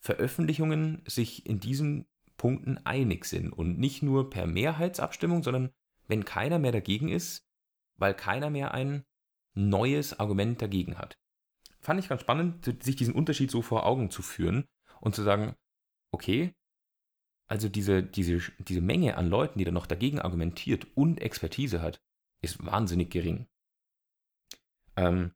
[0.00, 5.70] Veröffentlichungen sich in diesen Punkten einig sind und nicht nur per Mehrheitsabstimmung, sondern
[6.06, 7.42] wenn keiner mehr dagegen ist,
[7.96, 9.04] weil keiner mehr ein
[9.54, 11.14] neues Argument dagegen hat.
[11.80, 14.66] Fand ich ganz spannend, sich diesen Unterschied so vor Augen zu führen
[15.00, 15.56] und zu sagen,
[16.12, 16.54] okay,
[17.52, 22.00] also diese, diese, diese Menge an Leuten, die da noch dagegen argumentiert und Expertise hat,
[22.40, 23.46] ist wahnsinnig gering.
[24.96, 25.32] Ähm,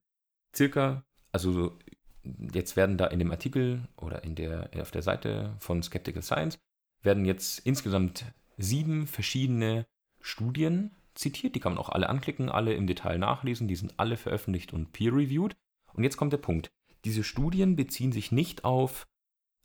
[0.56, 1.78] circa, also
[2.54, 6.58] jetzt werden da in dem Artikel oder in der, auf der Seite von Skeptical Science
[7.02, 8.24] werden jetzt insgesamt
[8.56, 9.86] sieben verschiedene
[10.22, 11.54] Studien zitiert.
[11.54, 13.68] Die kann man auch alle anklicken, alle im Detail nachlesen.
[13.68, 15.54] Die sind alle veröffentlicht und peer-reviewed.
[15.92, 16.70] Und jetzt kommt der Punkt.
[17.04, 19.06] Diese Studien beziehen sich nicht auf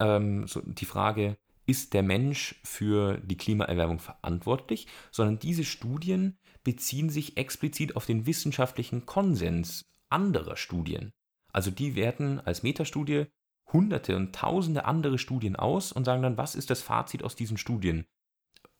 [0.02, 7.10] ähm, so die Frage, ist der Mensch für die Klimaerwärmung verantwortlich, sondern diese Studien beziehen
[7.10, 11.13] sich explizit auf den wissenschaftlichen Konsens anderer Studien.
[11.54, 13.28] Also die werten als Metastudie
[13.71, 17.58] hunderte und tausende andere Studien aus und sagen dann, was ist das Fazit aus diesen
[17.58, 18.06] Studien?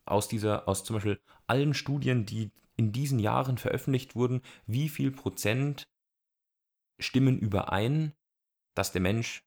[0.06, 5.12] Aus dieser, aus zum Beispiel allen Studien, die in diesen Jahren veröffentlicht wurden, wie viel
[5.12, 5.88] Prozent
[7.00, 8.14] stimmen überein,
[8.76, 9.44] dass der Mensch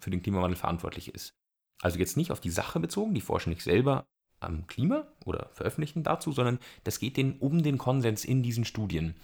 [0.00, 1.34] für den Klimawandel verantwortlich ist.
[1.82, 4.06] Also jetzt nicht auf die Sache bezogen, die forschen nicht selber
[4.40, 9.14] am Klima oder veröffentlichen dazu, sondern das geht denen um den Konsens in diesen Studien.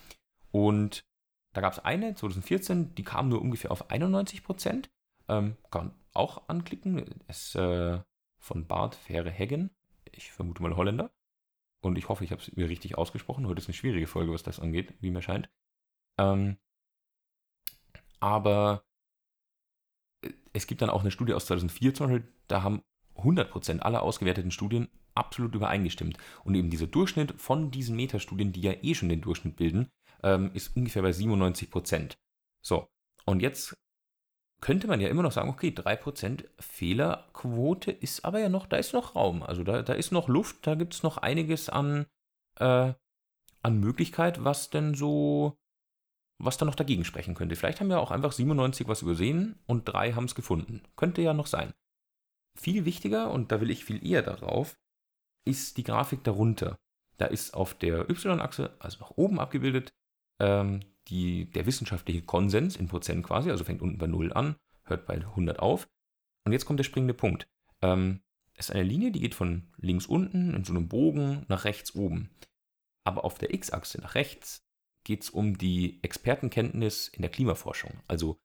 [0.51, 1.05] Und
[1.53, 4.91] da gab es eine, 2014, die kam nur ungefähr auf 91 Prozent.
[5.29, 6.99] Ähm, kann auch anklicken.
[7.29, 8.01] Ist äh,
[8.39, 9.71] von Bart Fähre Heggen.
[10.11, 11.11] Ich vermute mal Holländer.
[11.81, 13.47] Und ich hoffe, ich habe es mir richtig ausgesprochen.
[13.47, 15.51] Heute ist eine schwierige Folge, was das angeht, wie mir scheint.
[16.19, 16.57] Ähm,
[18.21, 18.85] aber
[20.53, 22.83] es gibt dann auch eine Studie aus 2004 zum Beispiel, da haben
[23.17, 26.17] 100% aller ausgewerteten Studien absolut übereingestimmt.
[26.45, 29.91] Und eben dieser Durchschnitt von diesen Metastudien, die ja eh schon den Durchschnitt bilden,
[30.23, 32.19] ähm, ist ungefähr bei 97 Prozent.
[32.63, 32.89] So,
[33.27, 33.75] und jetzt
[34.61, 38.93] könnte man ja immer noch sagen, okay, 3% Fehlerquote ist aber ja noch, da ist
[38.93, 39.43] noch Raum.
[39.43, 42.07] Also da, da ist noch Luft, da gibt es noch einiges an,
[42.59, 42.95] äh,
[43.63, 45.57] an Möglichkeit, was denn so,
[46.43, 47.57] was da noch dagegen sprechen könnte.
[47.57, 50.83] Vielleicht haben ja auch einfach 97 was übersehen und drei haben es gefunden.
[50.97, 51.73] Könnte ja noch sein.
[52.59, 54.77] Viel wichtiger, und da will ich viel eher darauf,
[55.47, 56.79] ist die Grafik darunter.
[57.17, 59.93] Da ist auf der Y-Achse, also nach oben abgebildet,
[60.41, 65.07] ähm, die, der wissenschaftliche Konsens in Prozent quasi, also fängt unten bei 0 an, hört
[65.07, 65.89] bei 100 auf.
[66.45, 67.47] Und jetzt kommt der springende Punkt.
[67.81, 68.21] Ähm,
[68.55, 71.95] es ist eine Linie, die geht von links unten in so einem Bogen nach rechts
[71.95, 72.31] oben.
[73.05, 74.63] Aber auf der X-Achse nach rechts
[75.05, 78.01] geht es um die Expertenkenntnis in der Klimaforschung.
[78.09, 78.41] Also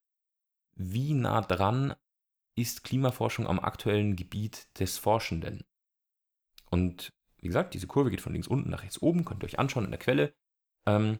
[0.75, 1.95] wie nah dran
[2.55, 5.63] ist Klimaforschung am aktuellen Gebiet des Forschenden?
[6.69, 9.59] Und wie gesagt, diese Kurve geht von links unten nach rechts oben, könnt ihr euch
[9.59, 10.33] anschauen in der Quelle.
[10.87, 11.19] Ähm,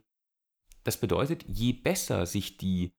[0.84, 2.92] das bedeutet, je besser sich die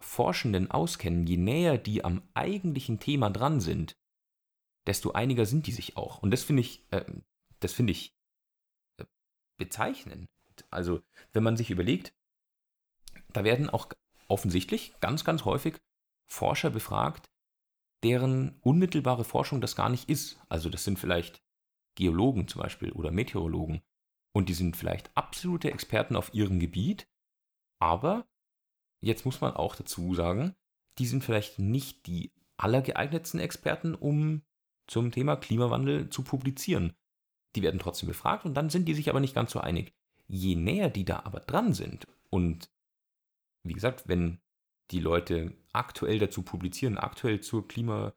[0.00, 3.96] Forschenden auskennen, je näher die am eigentlichen Thema dran sind,
[4.86, 6.22] desto einiger sind die sich auch.
[6.22, 7.04] Und das finde ich, äh,
[7.60, 8.14] das finde ich
[8.98, 9.04] äh,
[9.56, 10.28] bezeichnend.
[10.74, 11.00] Also,
[11.32, 12.14] wenn man sich überlegt,
[13.32, 13.88] da werden auch
[14.28, 15.80] offensichtlich ganz, ganz häufig
[16.26, 17.30] Forscher befragt,
[18.02, 20.38] deren unmittelbare Forschung das gar nicht ist.
[20.48, 21.42] Also, das sind vielleicht
[21.94, 23.82] Geologen zum Beispiel oder Meteorologen.
[24.32, 27.08] Und die sind vielleicht absolute Experten auf ihrem Gebiet,
[27.78, 28.26] aber
[29.00, 30.56] jetzt muss man auch dazu sagen,
[30.98, 34.42] die sind vielleicht nicht die allergeeignetsten Experten, um
[34.86, 36.94] zum Thema Klimawandel zu publizieren.
[37.54, 39.94] Die werden trotzdem befragt und dann sind die sich aber nicht ganz so einig.
[40.26, 42.70] Je näher die da aber dran sind und
[43.62, 44.38] wie gesagt, wenn
[44.90, 48.14] die Leute aktuell dazu publizieren, aktuell zur Klima,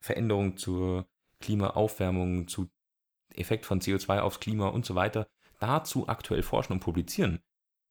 [0.00, 1.06] Veränderung zur
[1.40, 2.68] Klimaaufwärmung, zu
[3.34, 5.28] Effekt von CO2 aufs Klima und so weiter,
[5.60, 7.40] dazu aktuell forschen und publizieren,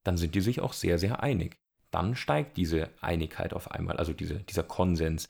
[0.03, 1.59] dann sind die sich auch sehr, sehr einig.
[1.91, 5.29] Dann steigt diese Einigkeit auf einmal, also diese, dieser Konsens.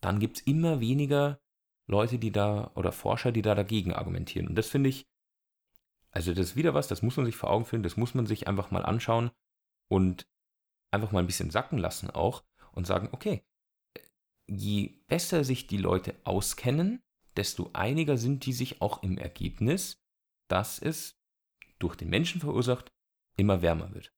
[0.00, 1.40] Dann gibt es immer weniger
[1.86, 4.48] Leute, die da oder Forscher, die da dagegen argumentieren.
[4.48, 5.06] Und das finde ich,
[6.14, 8.24] also das ist wieder was, das muss man sich vor Augen führen, das muss man
[8.24, 9.32] sich einfach mal anschauen
[9.88, 10.26] und
[10.92, 13.42] einfach mal ein bisschen sacken lassen auch und sagen, okay,
[14.46, 17.02] je besser sich die Leute auskennen,
[17.36, 20.00] desto einiger sind die sich auch im Ergebnis,
[20.48, 21.18] dass es
[21.80, 22.92] durch den Menschen verursacht
[23.36, 24.12] immer wärmer wird.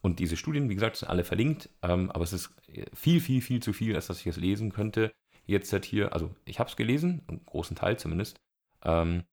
[0.00, 2.54] Und diese Studien, wie gesagt, sind alle verlinkt, ähm, aber es ist
[2.94, 5.12] viel, viel, viel zu viel, als dass ich es lesen könnte.
[5.44, 8.40] Jetzt halt hier, also ich habe es gelesen, einen großen Teil zumindest,
[8.84, 9.24] ähm,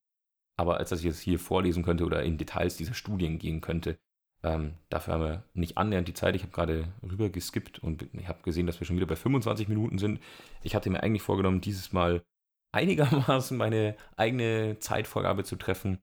[0.60, 3.96] aber als dass ich es hier vorlesen könnte oder in Details dieser Studien gehen könnte,
[4.42, 6.36] ähm, dafür haben wir nicht annähernd die Zeit.
[6.36, 9.68] Ich habe gerade rüber geskippt und ich habe gesehen, dass wir schon wieder bei 25
[9.68, 10.20] Minuten sind.
[10.62, 12.22] Ich hatte mir eigentlich vorgenommen, dieses Mal
[12.72, 15.98] einigermaßen meine eigene Zeitvorgabe zu treffen.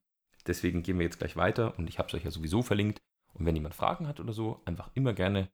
[0.48, 3.00] Deswegen gehen wir jetzt gleich weiter und ich habe es euch ja sowieso verlinkt.
[3.36, 5.50] Und wenn jemand Fragen hat oder so, einfach immer gerne,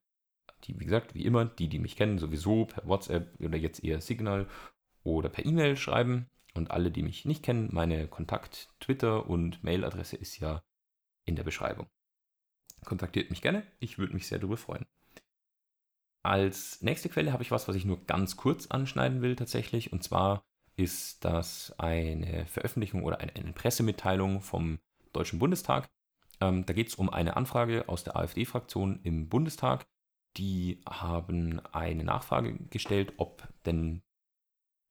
[0.63, 3.99] die, wie gesagt, wie immer, die, die mich kennen, sowieso per WhatsApp oder jetzt eher
[3.99, 4.47] Signal
[5.03, 6.29] oder per E-Mail schreiben.
[6.55, 10.63] Und alle, die mich nicht kennen, meine Kontakt-, Twitter- und Mailadresse ist ja
[11.25, 11.87] in der Beschreibung.
[12.85, 14.85] Kontaktiert mich gerne, ich würde mich sehr darüber freuen.
[16.23, 19.91] Als nächste Quelle habe ich was, was ich nur ganz kurz anschneiden will tatsächlich.
[19.91, 24.79] Und zwar ist das eine Veröffentlichung oder eine, Pressemitteilung vom
[25.11, 25.89] Deutschen Bundestag.
[26.39, 29.85] Ähm, da geht es um eine Anfrage aus der AfD-Fraktion im Bundestag.
[30.37, 34.01] Die haben eine Nachfrage gestellt, ob denn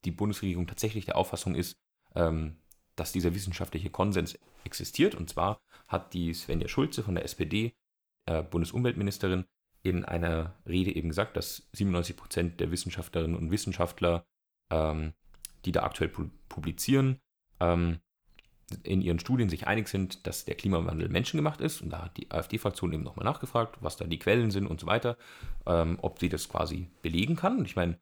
[0.04, 1.76] die Bundesregierung tatsächlich der Auffassung ist,
[2.14, 2.56] ähm,
[2.96, 5.14] dass dieser wissenschaftliche Konsens existiert.
[5.14, 7.74] Und zwar hat die Svenja Schulze von der SPD,
[8.26, 9.44] äh, Bundesumweltministerin,
[9.82, 14.24] in einer Rede eben gesagt, dass 97 Prozent der Wissenschaftlerinnen und Wissenschaftler
[14.70, 15.12] ähm,
[15.64, 16.10] die da aktuell
[16.48, 17.20] publizieren,
[17.60, 18.00] ähm,
[18.84, 21.82] in ihren Studien sich einig sind, dass der Klimawandel menschengemacht ist.
[21.82, 24.86] Und da hat die AfD-Fraktion eben nochmal nachgefragt, was da die Quellen sind und so
[24.86, 25.18] weiter,
[25.66, 27.58] ähm, ob sie das quasi belegen kann.
[27.58, 27.98] Und ich meine,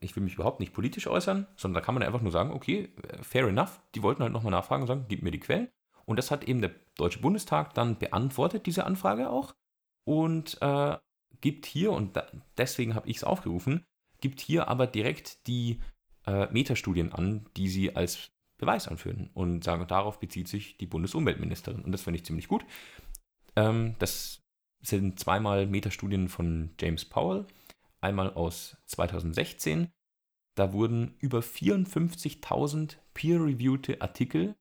[0.00, 2.90] ich will mich überhaupt nicht politisch äußern, sondern da kann man einfach nur sagen, okay,
[3.22, 5.68] fair enough, die wollten halt nochmal nachfragen und sagen, gib mir die Quellen.
[6.04, 9.54] Und das hat eben der Deutsche Bundestag dann beantwortet, diese Anfrage auch,
[10.04, 10.96] und äh,
[11.40, 13.84] gibt hier, und da, deswegen habe ich es aufgerufen,
[14.20, 15.80] gibt hier aber direkt die
[16.26, 21.82] äh, Metastudien an, die sie als Beweis anführen und sagen, darauf bezieht sich die Bundesumweltministerin.
[21.82, 22.64] Und das finde ich ziemlich gut.
[23.56, 24.40] Ähm, das
[24.80, 27.46] sind zweimal Metastudien von James Powell,
[28.04, 29.90] einmal aus 2016.
[30.56, 34.54] Da wurden über 54.000 peer-reviewte Artikel,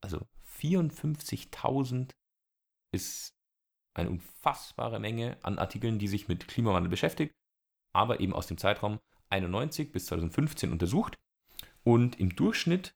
[0.00, 0.26] also
[0.58, 2.12] 54.000
[2.92, 3.34] ist
[3.94, 7.34] eine unfassbare Menge an Artikeln, die sich mit Klimawandel beschäftigt,
[7.92, 11.16] aber eben aus dem Zeitraum 1991 bis 2015 untersucht
[11.82, 12.94] und im Durchschnitt,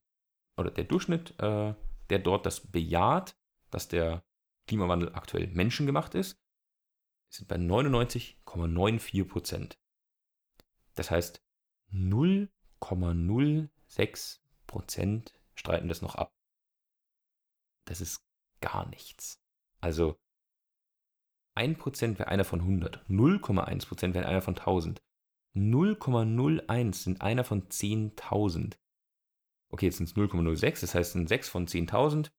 [0.57, 1.75] oder der Durchschnitt, äh,
[2.11, 3.37] der dort das bejaht,
[3.71, 4.23] dass der
[4.67, 6.37] Klimawandel aktuell menschengemacht ist,
[7.31, 9.79] sind bei 99,94 Prozent.
[10.95, 11.43] Das heißt,
[11.93, 16.33] 0,06 Prozent streiten das noch ab.
[17.87, 18.25] Das ist
[18.61, 19.43] gar nichts.
[19.81, 20.21] Also
[21.57, 25.03] 1% wäre einer von 100, 0,1% wäre einer von 1000.
[25.55, 28.77] 0,01 sind einer von 10.000.
[29.69, 32.31] Okay, jetzt sind es 0,06, das heißt, sind 6 von 10.000.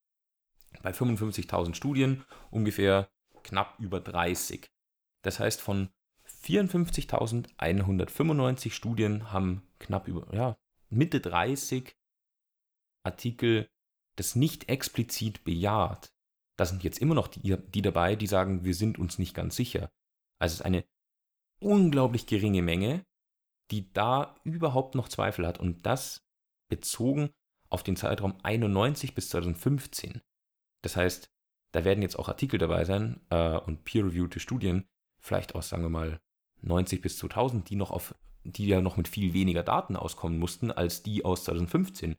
[0.81, 3.11] Bei 55.000 Studien ungefähr
[3.43, 4.71] knapp über 30.
[5.23, 5.89] Das heißt, von
[6.25, 10.57] 54.195 Studien haben knapp über, ja,
[10.89, 11.95] Mitte 30
[13.03, 13.69] Artikel
[14.17, 16.13] das nicht explizit bejaht.
[16.57, 19.55] Da sind jetzt immer noch die, die dabei, die sagen, wir sind uns nicht ganz
[19.55, 19.89] sicher.
[20.39, 20.85] Also es ist eine
[21.59, 23.05] unglaublich geringe Menge,
[23.71, 25.59] die da überhaupt noch Zweifel hat.
[25.59, 26.23] Und das
[26.69, 27.31] bezogen
[27.69, 30.21] auf den Zeitraum 91 bis 2015.
[30.83, 31.31] Das heißt,
[31.73, 34.87] da werden jetzt auch Artikel dabei sein äh, und peer-reviewte Studien,
[35.21, 36.19] vielleicht aus, sagen wir mal,
[36.61, 40.71] 90 bis 2000, die noch auf, die ja noch mit viel weniger Daten auskommen mussten
[40.71, 42.15] als die aus 2015,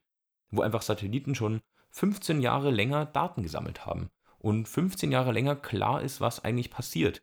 [0.51, 1.61] wo einfach Satelliten schon
[1.91, 7.23] 15 Jahre länger Daten gesammelt haben und 15 Jahre länger klar ist, was eigentlich passiert.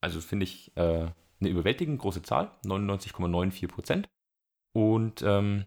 [0.00, 4.08] Also finde ich äh, eine überwältigend große Zahl, 99,94 Prozent.
[4.72, 5.66] Und ähm,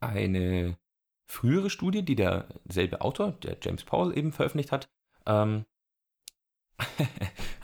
[0.00, 0.78] eine
[1.26, 4.88] frühere Studie, die derselbe Autor, der James Powell eben veröffentlicht hat,
[5.26, 5.64] ähm,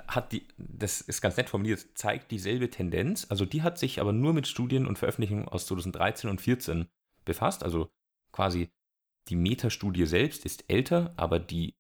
[0.07, 3.27] hat die, das ist ganz nett formuliert, zeigt dieselbe Tendenz.
[3.29, 6.89] Also die hat sich aber nur mit Studien und Veröffentlichungen aus 2013 und 2014
[7.25, 7.63] befasst.
[7.63, 7.91] Also
[8.33, 8.71] quasi
[9.29, 11.77] die Metastudie selbst ist älter, aber die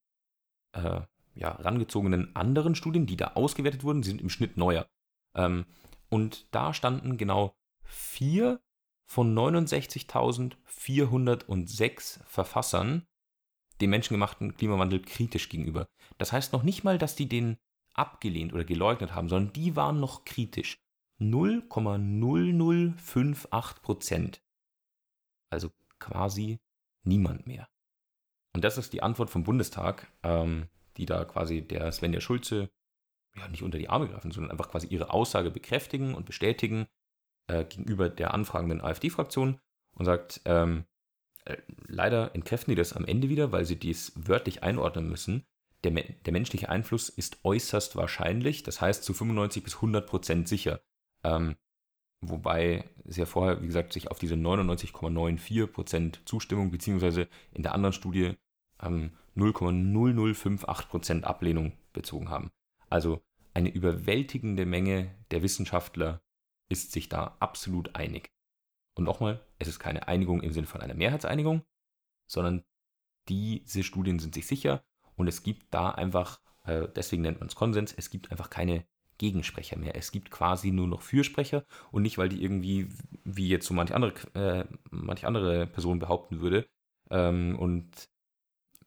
[0.72, 1.00] äh,
[1.34, 4.88] ja, rangezogenen anderen Studien, die da ausgewertet wurden, sind im Schnitt neuer.
[5.34, 5.66] Ähm,
[6.08, 8.60] und da standen genau vier
[9.06, 13.06] von 69.406 Verfassern
[13.82, 15.88] dem menschengemachten Klimawandel kritisch gegenüber.
[16.18, 17.56] Das heißt noch nicht mal, dass die den
[17.94, 20.78] abgelehnt oder geleugnet haben, sondern die waren noch kritisch.
[21.20, 24.42] 0,0058 Prozent.
[25.50, 26.58] Also quasi
[27.04, 27.68] niemand mehr.
[28.54, 32.70] Und das ist die Antwort vom Bundestag, ähm, die da quasi der Svenja Schulze
[33.36, 36.86] ja nicht unter die Arme greifen, sondern einfach quasi ihre Aussage bekräftigen und bestätigen
[37.46, 39.58] äh, gegenüber der anfragenden AfD-Fraktion
[39.94, 40.84] und sagt, ähm,
[41.44, 45.44] äh, leider entkräften die das am Ende wieder, weil sie dies wörtlich einordnen müssen.
[45.84, 50.80] Der, der, menschliche Einfluss ist äußerst wahrscheinlich, das heißt zu 95 bis 100 Prozent sicher.
[51.24, 51.56] Ähm,
[52.20, 57.74] wobei es ja vorher, wie gesagt, sich auf diese 99,94 Prozent Zustimmung beziehungsweise in der
[57.74, 58.36] anderen Studie
[58.80, 62.50] ähm, 0,0058 Prozent Ablehnung bezogen haben.
[62.88, 63.20] Also
[63.54, 66.22] eine überwältigende Menge der Wissenschaftler
[66.68, 68.30] ist sich da absolut einig.
[68.94, 71.62] Und nochmal, es ist keine Einigung im Sinne von einer Mehrheitseinigung,
[72.26, 72.64] sondern
[73.28, 74.84] diese Studien sind sich sicher
[75.16, 78.84] und es gibt da einfach, äh, deswegen nennt man es Konsens, es gibt einfach keine
[79.18, 79.94] Gegensprecher mehr.
[79.94, 82.88] Es gibt quasi nur noch Fürsprecher und nicht, weil die irgendwie,
[83.24, 86.66] wie jetzt so manche andere, äh, manche andere Person behaupten würde,
[87.10, 88.08] ähm, und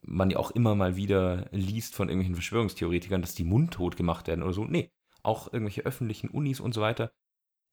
[0.02, 4.44] man ja auch immer mal wieder liest von irgendwelchen Verschwörungstheoretikern, dass die mundtot gemacht werden
[4.44, 4.66] oder so.
[4.66, 4.92] Nee,
[5.24, 7.12] auch irgendwelche öffentlichen Unis und so weiter.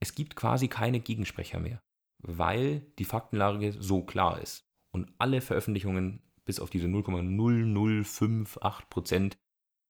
[0.01, 1.83] Es gibt quasi keine Gegensprecher mehr
[2.23, 9.39] weil die Faktenlage so klar ist und alle Veröffentlichungen bis auf diese 0,0058 Prozent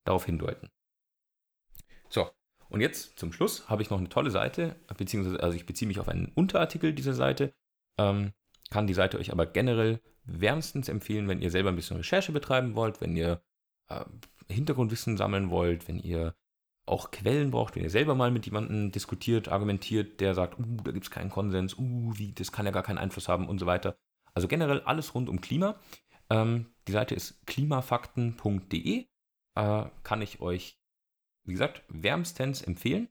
[0.05, 0.71] darauf hindeuten.
[2.09, 2.29] So,
[2.68, 6.01] und jetzt zum Schluss habe ich noch eine tolle Seite, beziehungsweise also ich beziehe mich
[6.01, 7.55] auf einen Unterartikel dieser Seite,
[7.99, 8.33] ähm,
[8.71, 12.75] kann die Seite euch aber generell wärmstens empfehlen, wenn ihr selber ein bisschen Recherche betreiben
[12.75, 13.42] wollt, wenn ihr
[13.88, 14.05] äh,
[14.49, 16.35] Hintergrundwissen sammeln wollt, wenn ihr
[16.87, 20.90] auch Quellen braucht, wenn ihr selber mal mit jemandem diskutiert, argumentiert, der sagt, uh, da
[20.90, 23.66] gibt es keinen Konsens, uh, wie, das kann ja gar keinen Einfluss haben und so
[23.66, 23.97] weiter.
[24.35, 25.79] Also generell alles rund um Klima.
[26.31, 29.07] Ähm, die Seite ist klimafakten.de.
[29.55, 30.81] Äh, kann ich euch,
[31.45, 33.09] wie gesagt, wärmstens empfehlen.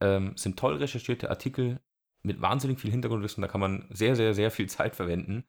[0.00, 1.80] Ähm, sind toll recherchierte Artikel
[2.22, 3.42] mit wahnsinnig viel Hintergrundwissen.
[3.42, 5.44] Da kann man sehr, sehr, sehr viel Zeit verwenden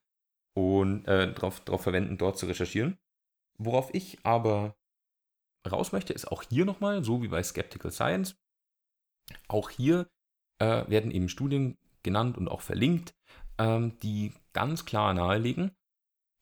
[0.54, 2.98] und äh, darauf verwenden, dort zu recherchieren.
[3.58, 4.76] Worauf ich aber
[5.70, 8.36] raus möchte, ist auch hier nochmal, so wie bei Skeptical Science,
[9.48, 10.08] auch hier
[10.60, 13.14] äh, werden eben Studien genannt und auch verlinkt,
[13.58, 15.72] ähm, die ganz klar nahelegen,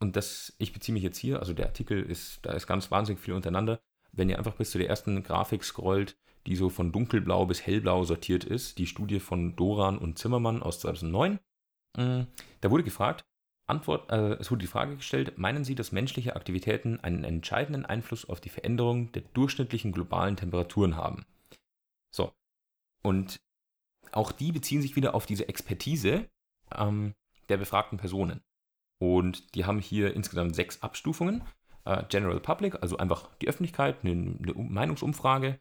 [0.02, 3.22] und das, ich beziehe mich jetzt hier, also der Artikel ist, da ist ganz wahnsinnig
[3.22, 3.82] viel untereinander.
[4.12, 8.06] Wenn ihr einfach bis zu der ersten Grafik scrollt, die so von dunkelblau bis hellblau
[8.06, 11.40] sortiert ist, die Studie von Doran und Zimmermann aus 2009,
[11.98, 12.26] äh,
[12.62, 13.26] da wurde gefragt,
[13.70, 18.28] Antwort, äh, es wurde die Frage gestellt, meinen Sie, dass menschliche Aktivitäten einen entscheidenden Einfluss
[18.28, 21.26] auf die Veränderung der durchschnittlichen globalen Temperaturen haben?
[22.12, 22.34] So.
[23.02, 23.40] Und
[24.12, 26.28] auch die beziehen sich wieder auf diese Expertise
[26.76, 27.14] ähm,
[27.50, 28.42] der befragten Personen.
[29.00, 31.44] Und die haben hier insgesamt sechs Abstufungen.
[31.86, 35.60] Äh, General Public, also einfach die Öffentlichkeit, eine, eine Meinungsumfrage.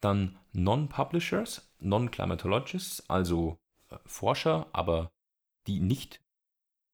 [0.00, 3.58] Dann Non-Publishers, Non-Climatologists, also
[3.90, 5.10] äh, Forscher, aber
[5.66, 6.20] die nicht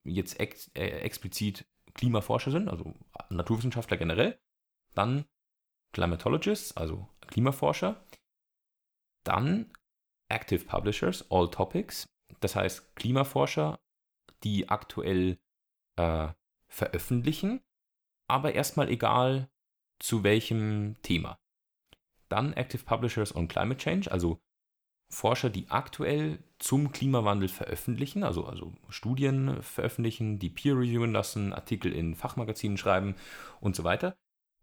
[0.05, 2.95] jetzt ex, äh, explizit Klimaforscher sind, also
[3.31, 4.41] Naturwissenschaftler generell,
[4.95, 5.25] dann
[5.93, 8.05] Climatologists, also Klimaforscher,
[9.25, 9.73] dann
[10.29, 12.09] Active Publishers, All Topics,
[12.41, 13.81] das heißt Klimaforscher,
[14.45, 15.39] die aktuell
[15.97, 16.29] äh,
[16.69, 17.61] veröffentlichen,
[18.29, 19.51] aber erstmal egal
[19.99, 21.39] zu welchem Thema.
[22.29, 24.41] Dann Active Publishers on Climate Change, also
[25.11, 31.93] Forscher, die aktuell zum Klimawandel veröffentlichen, also, also Studien veröffentlichen, die Peer reviewen lassen, Artikel
[31.93, 33.17] in Fachmagazinen schreiben
[33.61, 34.17] und so weiter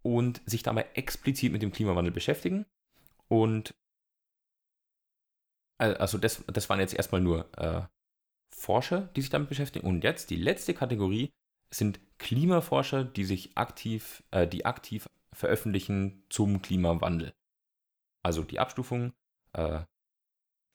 [0.04, 2.66] und sich dabei explizit mit dem Klimawandel beschäftigen.
[3.28, 3.76] Und
[5.80, 7.82] äh, also das, das waren jetzt erstmal nur äh,
[8.50, 9.86] Forscher, die sich damit beschäftigen.
[9.86, 11.32] Und jetzt die letzte Kategorie
[11.72, 17.34] sind Klimaforscher, die sich aktiv, äh, die aktiv veröffentlichen zum Klimawandel.
[18.24, 19.12] Also die Abstufung
[19.54, 19.82] äh,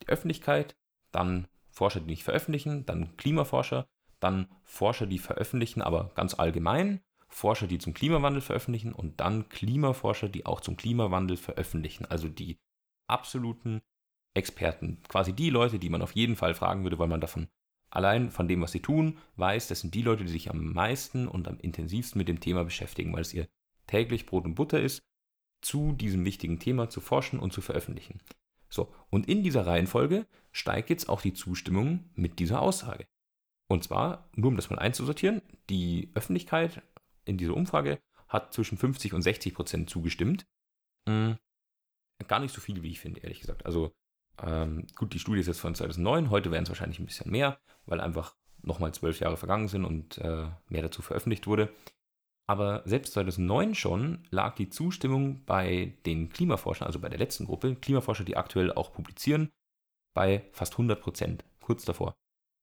[0.03, 0.77] die Öffentlichkeit,
[1.11, 3.87] dann Forscher, die nicht veröffentlichen, dann Klimaforscher,
[4.21, 10.29] dann Forscher, die veröffentlichen, aber ganz allgemein, Forscher, die zum Klimawandel veröffentlichen und dann Klimaforscher,
[10.29, 12.05] die auch zum Klimawandel veröffentlichen.
[12.05, 12.59] Also die
[13.07, 13.81] absoluten
[14.35, 17.49] Experten, quasi die Leute, die man auf jeden Fall fragen würde, weil man davon
[17.91, 21.27] allein von dem, was sie tun, weiß, das sind die Leute, die sich am meisten
[21.29, 23.49] und am intensivsten mit dem Thema beschäftigen, weil es ihr
[23.87, 25.03] täglich Brot und Butter ist,
[25.61, 28.21] zu diesem wichtigen Thema zu forschen und zu veröffentlichen.
[28.73, 33.07] So, und in dieser Reihenfolge steigt jetzt auch die Zustimmung mit dieser Aussage.
[33.69, 36.83] Und zwar, nur um das mal einzusortieren, die Öffentlichkeit
[37.27, 40.47] in dieser Umfrage hat zwischen 50 und 60 Prozent zugestimmt.
[41.07, 41.37] Mhm.
[42.27, 43.67] Gar nicht so viel, wie ich finde, ehrlich gesagt.
[43.67, 43.93] Also
[44.43, 47.59] ähm, gut, die Studie ist jetzt von 2009, heute wären es wahrscheinlich ein bisschen mehr,
[47.85, 51.75] weil einfach nochmal zwölf Jahre vergangen sind und äh, mehr dazu veröffentlicht wurde.
[52.53, 57.77] Aber selbst 2009 schon lag die Zustimmung bei den Klimaforschern, also bei der letzten Gruppe,
[57.77, 59.51] Klimaforscher, die aktuell auch publizieren,
[60.13, 62.15] bei fast 100 Prozent, kurz davor.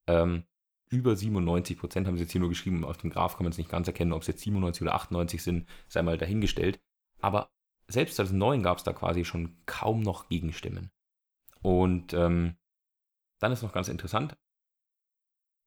[0.07, 0.43] Ähm,
[0.91, 2.85] über 97 Prozent haben sie jetzt hier nur geschrieben.
[2.85, 5.41] Auf dem Graph kann man es nicht ganz erkennen, ob es jetzt 97 oder 98
[5.41, 6.79] sind, sei mal dahingestellt.
[7.19, 7.49] Aber
[7.87, 10.91] selbst 2009 gab es da quasi schon kaum noch Gegenstimmen.
[11.63, 12.57] Und ähm,
[13.39, 14.37] dann ist noch ganz interessant,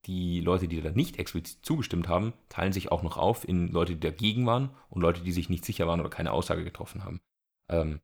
[0.07, 3.95] die Leute, die da nicht explizit zugestimmt haben, teilen sich auch noch auf in Leute,
[3.95, 7.21] die dagegen waren und Leute, die sich nicht sicher waren oder keine Aussage getroffen haben.
[7.69, 8.01] Ähm,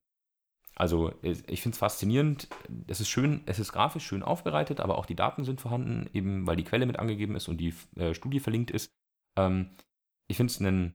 [0.78, 2.48] also ich finde es faszinierend.
[2.86, 6.46] Es ist schön, es ist grafisch schön aufbereitet, aber auch die Daten sind vorhanden, eben
[6.46, 8.92] weil die Quelle mit angegeben ist und die äh, Studie verlinkt ist.
[9.36, 9.70] Ähm,
[10.28, 10.94] ich finde es einen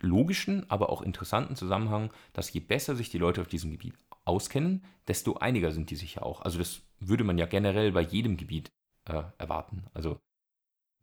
[0.00, 4.84] logischen, aber auch interessanten Zusammenhang, dass je besser sich die Leute auf diesem Gebiet auskennen,
[5.06, 6.42] desto einiger sind die sich ja auch.
[6.42, 8.72] Also das würde man ja generell bei jedem Gebiet
[9.06, 9.86] äh, erwarten.
[9.94, 10.20] Also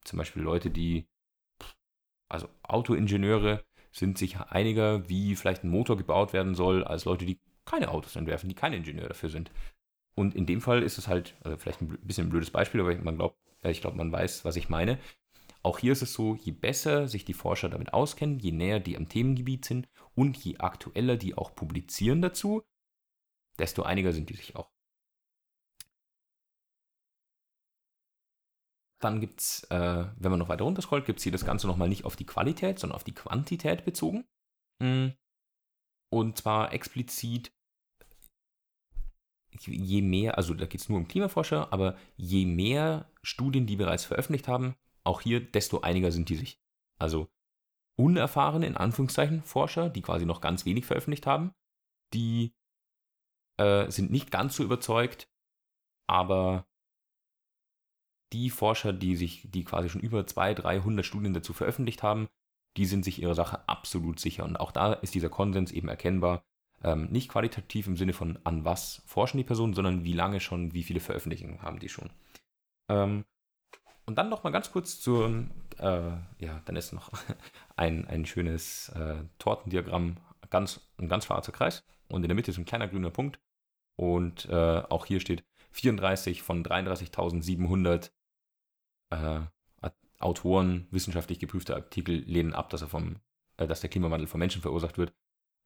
[0.04, 1.08] zum Beispiel Leute, die,
[2.30, 7.40] also Autoingenieure sind sich einiger, wie vielleicht ein Motor gebaut werden soll, als Leute, die
[7.66, 9.52] keine Autos entwerfen, die keine Ingenieure dafür sind.
[10.16, 12.96] Und in dem Fall ist es halt, also vielleicht ein bisschen ein blödes Beispiel, aber
[12.96, 14.98] man glaubt, ich glaube, man weiß, was ich meine.
[15.64, 18.98] Auch hier ist es so, je besser sich die Forscher damit auskennen, je näher die
[18.98, 22.64] am Themengebiet sind und je aktueller die auch publizieren dazu,
[23.60, 24.72] desto einiger sind die sich auch.
[29.02, 31.68] Dann gibt es, äh, wenn man noch weiter runter scrollt, gibt es hier das Ganze
[31.68, 34.26] nochmal nicht auf die Qualität, sondern auf die Quantität bezogen.
[34.82, 35.14] Hm.
[36.14, 37.52] Und zwar explizit,
[39.60, 44.06] je mehr, also da geht es nur um Klimaforscher, aber je mehr Studien, die bereits
[44.06, 46.60] veröffentlicht haben, auch hier, desto einiger sind die sich.
[47.00, 47.28] Also
[47.98, 51.54] unerfahrene, in Anführungszeichen, Forscher, die quasi noch ganz wenig veröffentlicht haben,
[52.14, 52.54] die
[53.58, 55.30] äh, sind nicht ganz so überzeugt,
[56.08, 56.68] aber
[58.34, 62.28] die Forscher, die sich, die quasi schon über 200, 300 Studien dazu veröffentlicht haben,
[62.78, 64.46] die sind sich ihrer Sache absolut sicher.
[64.46, 66.44] Und auch da ist dieser Konsens eben erkennbar.
[66.84, 70.74] Ähm, nicht qualitativ im Sinne von an was forschen die Personen, sondern wie lange schon,
[70.74, 72.10] wie viele Veröffentlichungen haben die schon.
[72.90, 73.26] Ähm,
[74.06, 75.46] und dann noch mal ganz kurz zur,
[75.78, 77.12] äh, ja, dann ist noch
[77.76, 80.18] ein, ein schönes äh, Tortendiagramm,
[80.50, 83.40] ganz, ein ganz schwarzer Kreis und in der Mitte ist ein kleiner grüner Punkt.
[83.96, 88.10] Und äh, auch hier steht 34 von 33.700
[89.12, 89.42] äh,
[90.22, 93.18] Autoren wissenschaftlich geprüfte Artikel lehnen ab, dass, er vom,
[93.58, 95.14] äh, dass der Klimawandel von Menschen verursacht wird.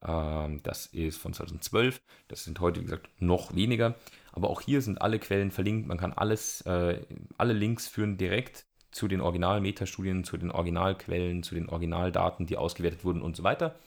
[0.04, 2.02] Ähm, das ist von 2012.
[2.28, 3.96] Das sind heute, wie gesagt, noch weniger.
[4.32, 5.88] Aber auch hier sind alle Quellen verlinkt.
[5.88, 7.06] Man kann alles, äh,
[7.38, 13.04] alle Links führen direkt zu den Original-Metastudien, zu den Originalquellen, zu den Originaldaten, die ausgewertet
[13.04, 13.78] wurden und so weiter.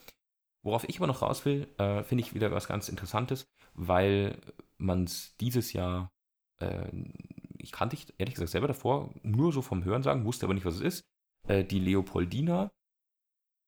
[0.62, 4.38] Worauf ich aber noch raus will, äh, finde ich wieder was ganz Interessantes, weil
[4.76, 6.10] man es dieses Jahr
[6.58, 6.88] äh,
[7.68, 10.64] ich kannte ich ehrlich gesagt selber davor nur so vom Hören sagen, wusste aber nicht,
[10.64, 11.04] was es ist.
[11.46, 12.72] Äh, die Leopoldina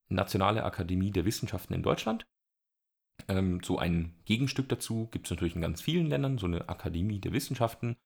[0.09, 2.27] Nationale Akademie der Wissenschaften in Deutschland.
[3.29, 7.21] Ähm, so ein Gegenstück dazu gibt es natürlich in ganz vielen Ländern, so eine Akademie
[7.21, 7.97] der Wissenschaften.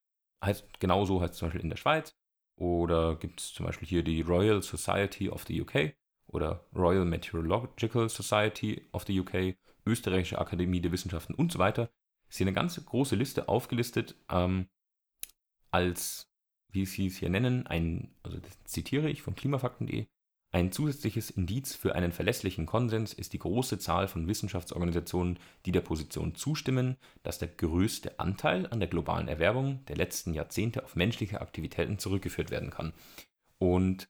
[0.44, 2.16] Heißt, genauso heißt es zum Beispiel in der Schweiz.
[2.56, 5.94] Oder gibt es zum Beispiel hier die Royal Society of the UK
[6.26, 11.88] oder Royal Meteorological Society of the UK, Österreichische Akademie der Wissenschaften und so weiter.
[12.28, 14.16] Ist hier eine ganz große Liste aufgelistet.
[14.28, 14.66] Ähm,
[15.74, 16.30] als,
[16.70, 20.06] wie sie es hier nennen, ein, also das zitiere ich von klimafakten.de,
[20.52, 25.80] ein zusätzliches Indiz für einen verlässlichen Konsens ist die große Zahl von Wissenschaftsorganisationen, die der
[25.80, 31.40] Position zustimmen, dass der größte Anteil an der globalen Erwärmung der letzten Jahrzehnte auf menschliche
[31.40, 32.92] Aktivitäten zurückgeführt werden kann.
[33.58, 34.08] Und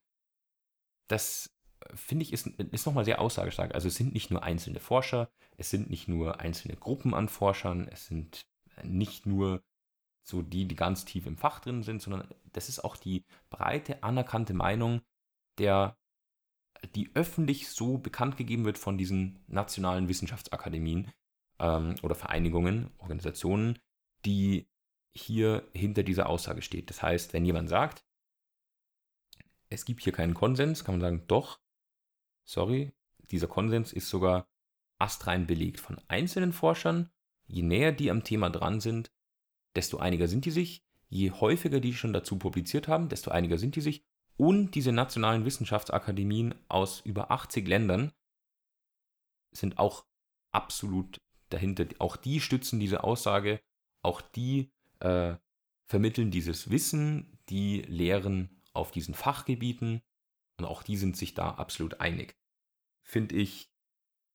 [1.08, 1.48] das
[1.94, 3.74] finde ich ist, ist nochmal sehr aussagestark.
[3.74, 7.88] Also es sind nicht nur einzelne Forscher, es sind nicht nur einzelne Gruppen an Forschern,
[7.90, 8.44] es sind
[8.82, 9.62] nicht nur
[10.24, 14.02] so die, die ganz tief im Fach drin sind, sondern das ist auch die breite,
[14.02, 15.02] anerkannte Meinung,
[15.58, 15.96] der,
[16.94, 21.12] die öffentlich so bekannt gegeben wird von diesen nationalen Wissenschaftsakademien
[21.58, 23.78] ähm, oder Vereinigungen, Organisationen,
[24.24, 24.66] die
[25.12, 26.90] hier hinter dieser Aussage steht.
[26.90, 28.04] Das heißt, wenn jemand sagt,
[29.68, 31.60] es gibt hier keinen Konsens, kann man sagen, doch,
[32.44, 32.92] sorry,
[33.30, 34.48] dieser Konsens ist sogar
[34.98, 37.10] astrein belegt von einzelnen Forschern.
[37.46, 39.12] Je näher die am Thema dran sind,
[39.76, 40.82] desto einiger sind die sich.
[41.08, 44.04] Je häufiger die schon dazu publiziert haben, desto einiger sind die sich.
[44.36, 48.12] Und diese nationalen Wissenschaftsakademien aus über 80 Ländern
[49.52, 50.04] sind auch
[50.50, 51.20] absolut
[51.50, 51.86] dahinter.
[51.98, 53.60] Auch die stützen diese Aussage,
[54.02, 55.36] auch die äh,
[55.86, 60.02] vermitteln dieses Wissen, die lehren auf diesen Fachgebieten
[60.58, 62.36] und auch die sind sich da absolut einig.
[63.02, 63.70] Finde ich,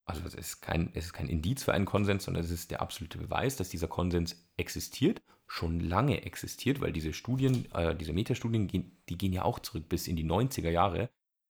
[0.10, 2.82] also es ist, kein, es ist kein Indiz für einen Konsens, sondern es ist der
[2.82, 8.68] absolute Beweis, dass dieser Konsens existiert schon lange existiert, weil diese Studien, äh, diese Metastudien,
[8.68, 11.10] gehen, die gehen ja auch zurück bis in die 90er Jahre.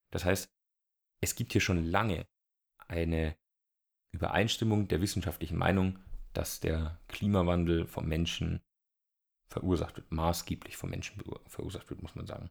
[0.09, 0.49] Das heißt,
[1.21, 2.25] es gibt hier schon lange
[2.87, 3.35] eine
[4.11, 5.99] Übereinstimmung der wissenschaftlichen Meinung,
[6.33, 8.61] dass der Klimawandel vom Menschen
[9.49, 12.49] verursacht wird, maßgeblich vom Menschen verursacht wird, muss man sagen.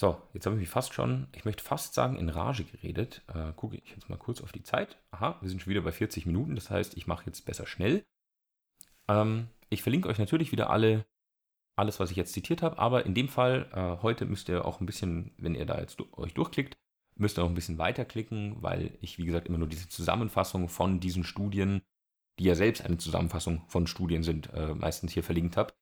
[0.00, 3.20] So, jetzt habe ich mich fast schon, ich möchte fast sagen, in Rage geredet.
[3.26, 4.96] Äh, gucke ich jetzt mal kurz auf die Zeit.
[5.10, 8.02] Aha, wir sind schon wieder bei 40 Minuten, das heißt, ich mache jetzt besser schnell.
[9.08, 11.04] Ähm, ich verlinke euch natürlich wieder alle,
[11.76, 14.80] alles, was ich jetzt zitiert habe, aber in dem Fall, äh, heute müsst ihr auch
[14.80, 16.78] ein bisschen, wenn ihr da jetzt euch durchklickt,
[17.16, 21.00] müsst ihr auch ein bisschen weiterklicken, weil ich, wie gesagt, immer nur diese Zusammenfassung von
[21.00, 21.82] diesen Studien,
[22.38, 25.74] die ja selbst eine Zusammenfassung von Studien sind, äh, meistens hier verlinkt habe.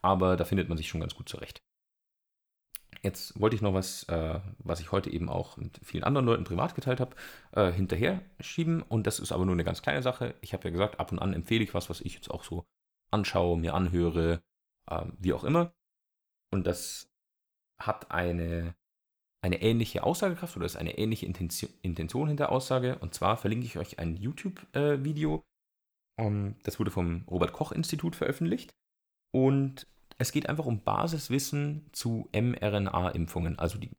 [0.00, 1.64] Aber da findet man sich schon ganz gut zurecht.
[3.04, 6.44] Jetzt wollte ich noch was, äh, was ich heute eben auch mit vielen anderen Leuten
[6.44, 7.14] privat geteilt habe,
[7.52, 8.80] äh, hinterher schieben.
[8.80, 10.34] Und das ist aber nur eine ganz kleine Sache.
[10.40, 12.64] Ich habe ja gesagt, ab und an empfehle ich was, was ich jetzt auch so
[13.10, 14.42] anschaue, mir anhöre,
[14.90, 15.74] äh, wie auch immer.
[16.50, 17.10] Und das
[17.78, 18.74] hat eine
[19.44, 22.98] eine ähnliche Aussagekraft oder ist eine ähnliche Intention, Intention hinter Aussage.
[23.00, 25.44] Und zwar verlinke ich euch ein YouTube-Video.
[26.16, 28.74] Äh, um, das wurde vom Robert Koch-Institut veröffentlicht.
[29.34, 29.86] Und
[30.18, 33.58] es geht einfach um Basiswissen zu mRNA-Impfungen.
[33.58, 33.90] Also die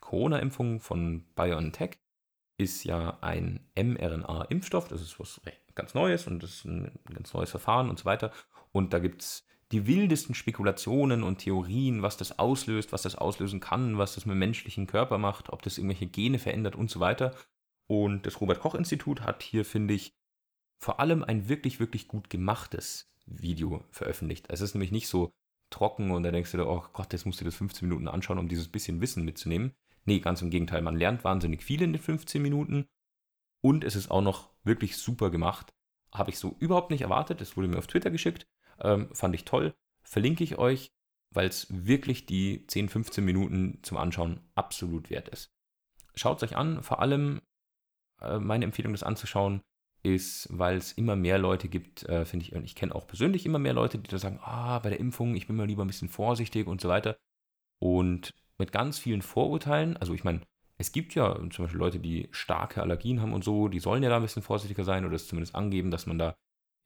[0.00, 1.98] Corona-Impfung von BioNTech
[2.56, 4.88] ist ja ein mRNA-Impfstoff.
[4.88, 5.40] Das ist was
[5.74, 8.32] ganz Neues und das ist ein ganz neues Verfahren und so weiter.
[8.72, 13.60] Und da gibt es die wildesten Spekulationen und Theorien, was das auslöst, was das auslösen
[13.60, 17.00] kann, was das mit dem menschlichen Körper macht, ob das irgendwelche Gene verändert und so
[17.00, 17.34] weiter.
[17.86, 20.14] Und das Robert Koch Institut hat hier, finde ich,
[20.78, 24.46] vor allem ein wirklich, wirklich gut gemachtes Video veröffentlicht.
[24.48, 25.32] Es ist nämlich nicht so
[25.74, 28.38] trocken und da denkst du dir, oh Gott, jetzt musst du das 15 Minuten anschauen,
[28.38, 29.74] um dieses bisschen Wissen mitzunehmen.
[30.04, 32.86] Nee, ganz im Gegenteil, man lernt wahnsinnig viel in den 15 Minuten
[33.62, 35.72] und es ist auch noch wirklich super gemacht.
[36.12, 37.40] Habe ich so überhaupt nicht erwartet.
[37.40, 38.46] Es wurde mir auf Twitter geschickt
[38.80, 39.74] ähm, fand ich toll.
[40.02, 40.92] Verlinke ich euch,
[41.30, 45.52] weil es wirklich die 10, 15 Minuten zum Anschauen absolut wert ist.
[46.14, 47.40] Schaut es euch an, vor allem
[48.20, 49.62] äh, meine Empfehlung, das anzuschauen,
[50.04, 53.46] ist, weil es immer mehr Leute gibt, äh, finde ich, und ich kenne auch persönlich
[53.46, 55.88] immer mehr Leute, die da sagen, ah, bei der Impfung, ich bin mal lieber ein
[55.88, 57.16] bisschen vorsichtig und so weiter.
[57.78, 60.42] Und mit ganz vielen Vorurteilen, also ich meine,
[60.76, 64.10] es gibt ja zum Beispiel Leute, die starke Allergien haben und so, die sollen ja
[64.10, 66.36] da ein bisschen vorsichtiger sein oder es zumindest angeben, dass man da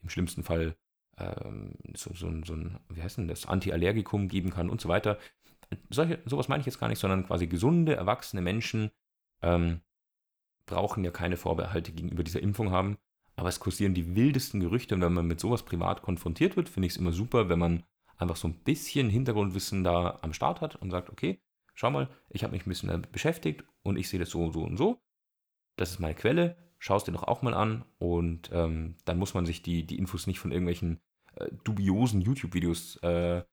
[0.02, 0.76] im schlimmsten Fall
[1.18, 5.18] ähm, so, so, so, ein, wie heißt denn das, Antiallergikum geben kann und so weiter.
[5.90, 8.90] Solche, sowas meine ich jetzt gar nicht, sondern quasi gesunde, erwachsene Menschen
[9.42, 9.80] ähm,
[10.66, 12.98] brauchen ja keine Vorbehalte gegenüber dieser Impfung haben.
[13.39, 16.89] Aber es kursieren die wildesten Gerüchte und wenn man mit sowas privat konfrontiert wird, finde
[16.89, 17.84] ich es immer super, wenn man
[18.16, 21.41] einfach so ein bisschen Hintergrundwissen da am Start hat und sagt, okay,
[21.74, 24.64] schau mal, ich habe mich ein bisschen damit beschäftigt und ich sehe das so, so
[24.64, 25.01] und so.
[25.76, 29.34] Das ist meine Quelle, schau es dir doch auch mal an und ähm, dann muss
[29.34, 30.99] man sich die, die Infos nicht von irgendwelchen
[31.36, 33.45] äh, dubiosen YouTube-Videos, äh,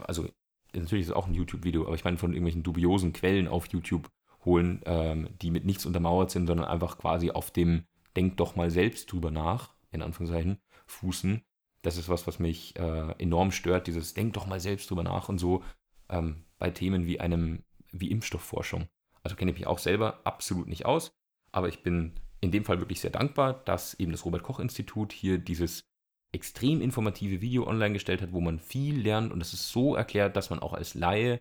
[0.00, 0.28] also
[0.72, 4.08] natürlich ist es auch ein YouTube-Video, aber ich meine von irgendwelchen dubiosen Quellen auf YouTube
[4.44, 7.82] holen, ähm, die mit nichts untermauert sind, sondern einfach quasi auf dem
[8.16, 11.42] Denk doch mal selbst drüber nach, in Anführungszeichen, fußen.
[11.82, 15.28] Das ist was, was mich äh, enorm stört, dieses Denk doch mal selbst drüber nach
[15.28, 15.62] und so
[16.08, 18.88] ähm, bei Themen wie einem, wie Impfstoffforschung.
[19.22, 21.12] Also kenne ich mich auch selber absolut nicht aus,
[21.52, 25.12] aber ich bin in dem Fall wirklich sehr dankbar, dass eben das Robert Koch Institut
[25.12, 25.84] hier dieses
[26.32, 30.36] extrem informative Video online gestellt hat, wo man viel lernt und es ist so erklärt,
[30.36, 31.40] dass man auch als Laie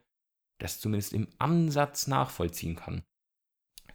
[0.58, 3.04] das zumindest im Ansatz nachvollziehen kann.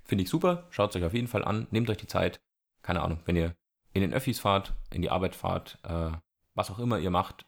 [0.03, 2.41] Finde ich super, schaut es euch auf jeden Fall an, nehmt euch die Zeit,
[2.85, 3.57] keine Ahnung, wenn ihr
[3.93, 6.13] in den Öffis fahrt, in die Arbeit fahrt, äh,
[6.55, 7.47] was auch immer ihr macht,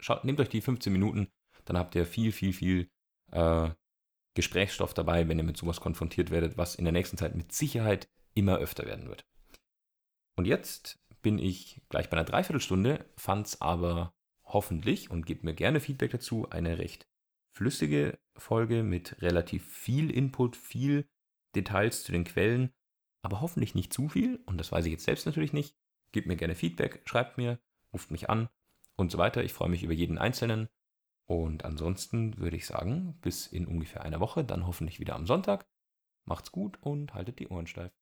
[0.00, 1.28] schaut, nehmt euch die 15 Minuten,
[1.64, 2.90] dann habt ihr viel, viel, viel
[3.30, 3.70] äh,
[4.34, 8.08] Gesprächsstoff dabei, wenn ihr mit sowas konfrontiert werdet, was in der nächsten Zeit mit Sicherheit
[8.34, 9.26] immer öfter werden wird.
[10.36, 14.14] Und jetzt bin ich gleich bei einer Dreiviertelstunde, fand es aber
[14.44, 17.06] hoffentlich und gebt mir gerne Feedback dazu, eine recht
[17.52, 21.08] flüssige Folge mit relativ viel Input, viel
[21.56, 22.72] Details zu den Quellen,
[23.28, 25.76] aber hoffentlich nicht zu viel und das weiß ich jetzt selbst natürlich nicht.
[26.12, 27.58] Gebt mir gerne Feedback, schreibt mir,
[27.92, 28.48] ruft mich an
[28.96, 29.44] und so weiter.
[29.44, 30.68] Ich freue mich über jeden Einzelnen.
[31.26, 35.66] Und ansonsten würde ich sagen, bis in ungefähr einer Woche, dann hoffentlich wieder am Sonntag.
[36.24, 37.92] Macht's gut und haltet die Ohren steif.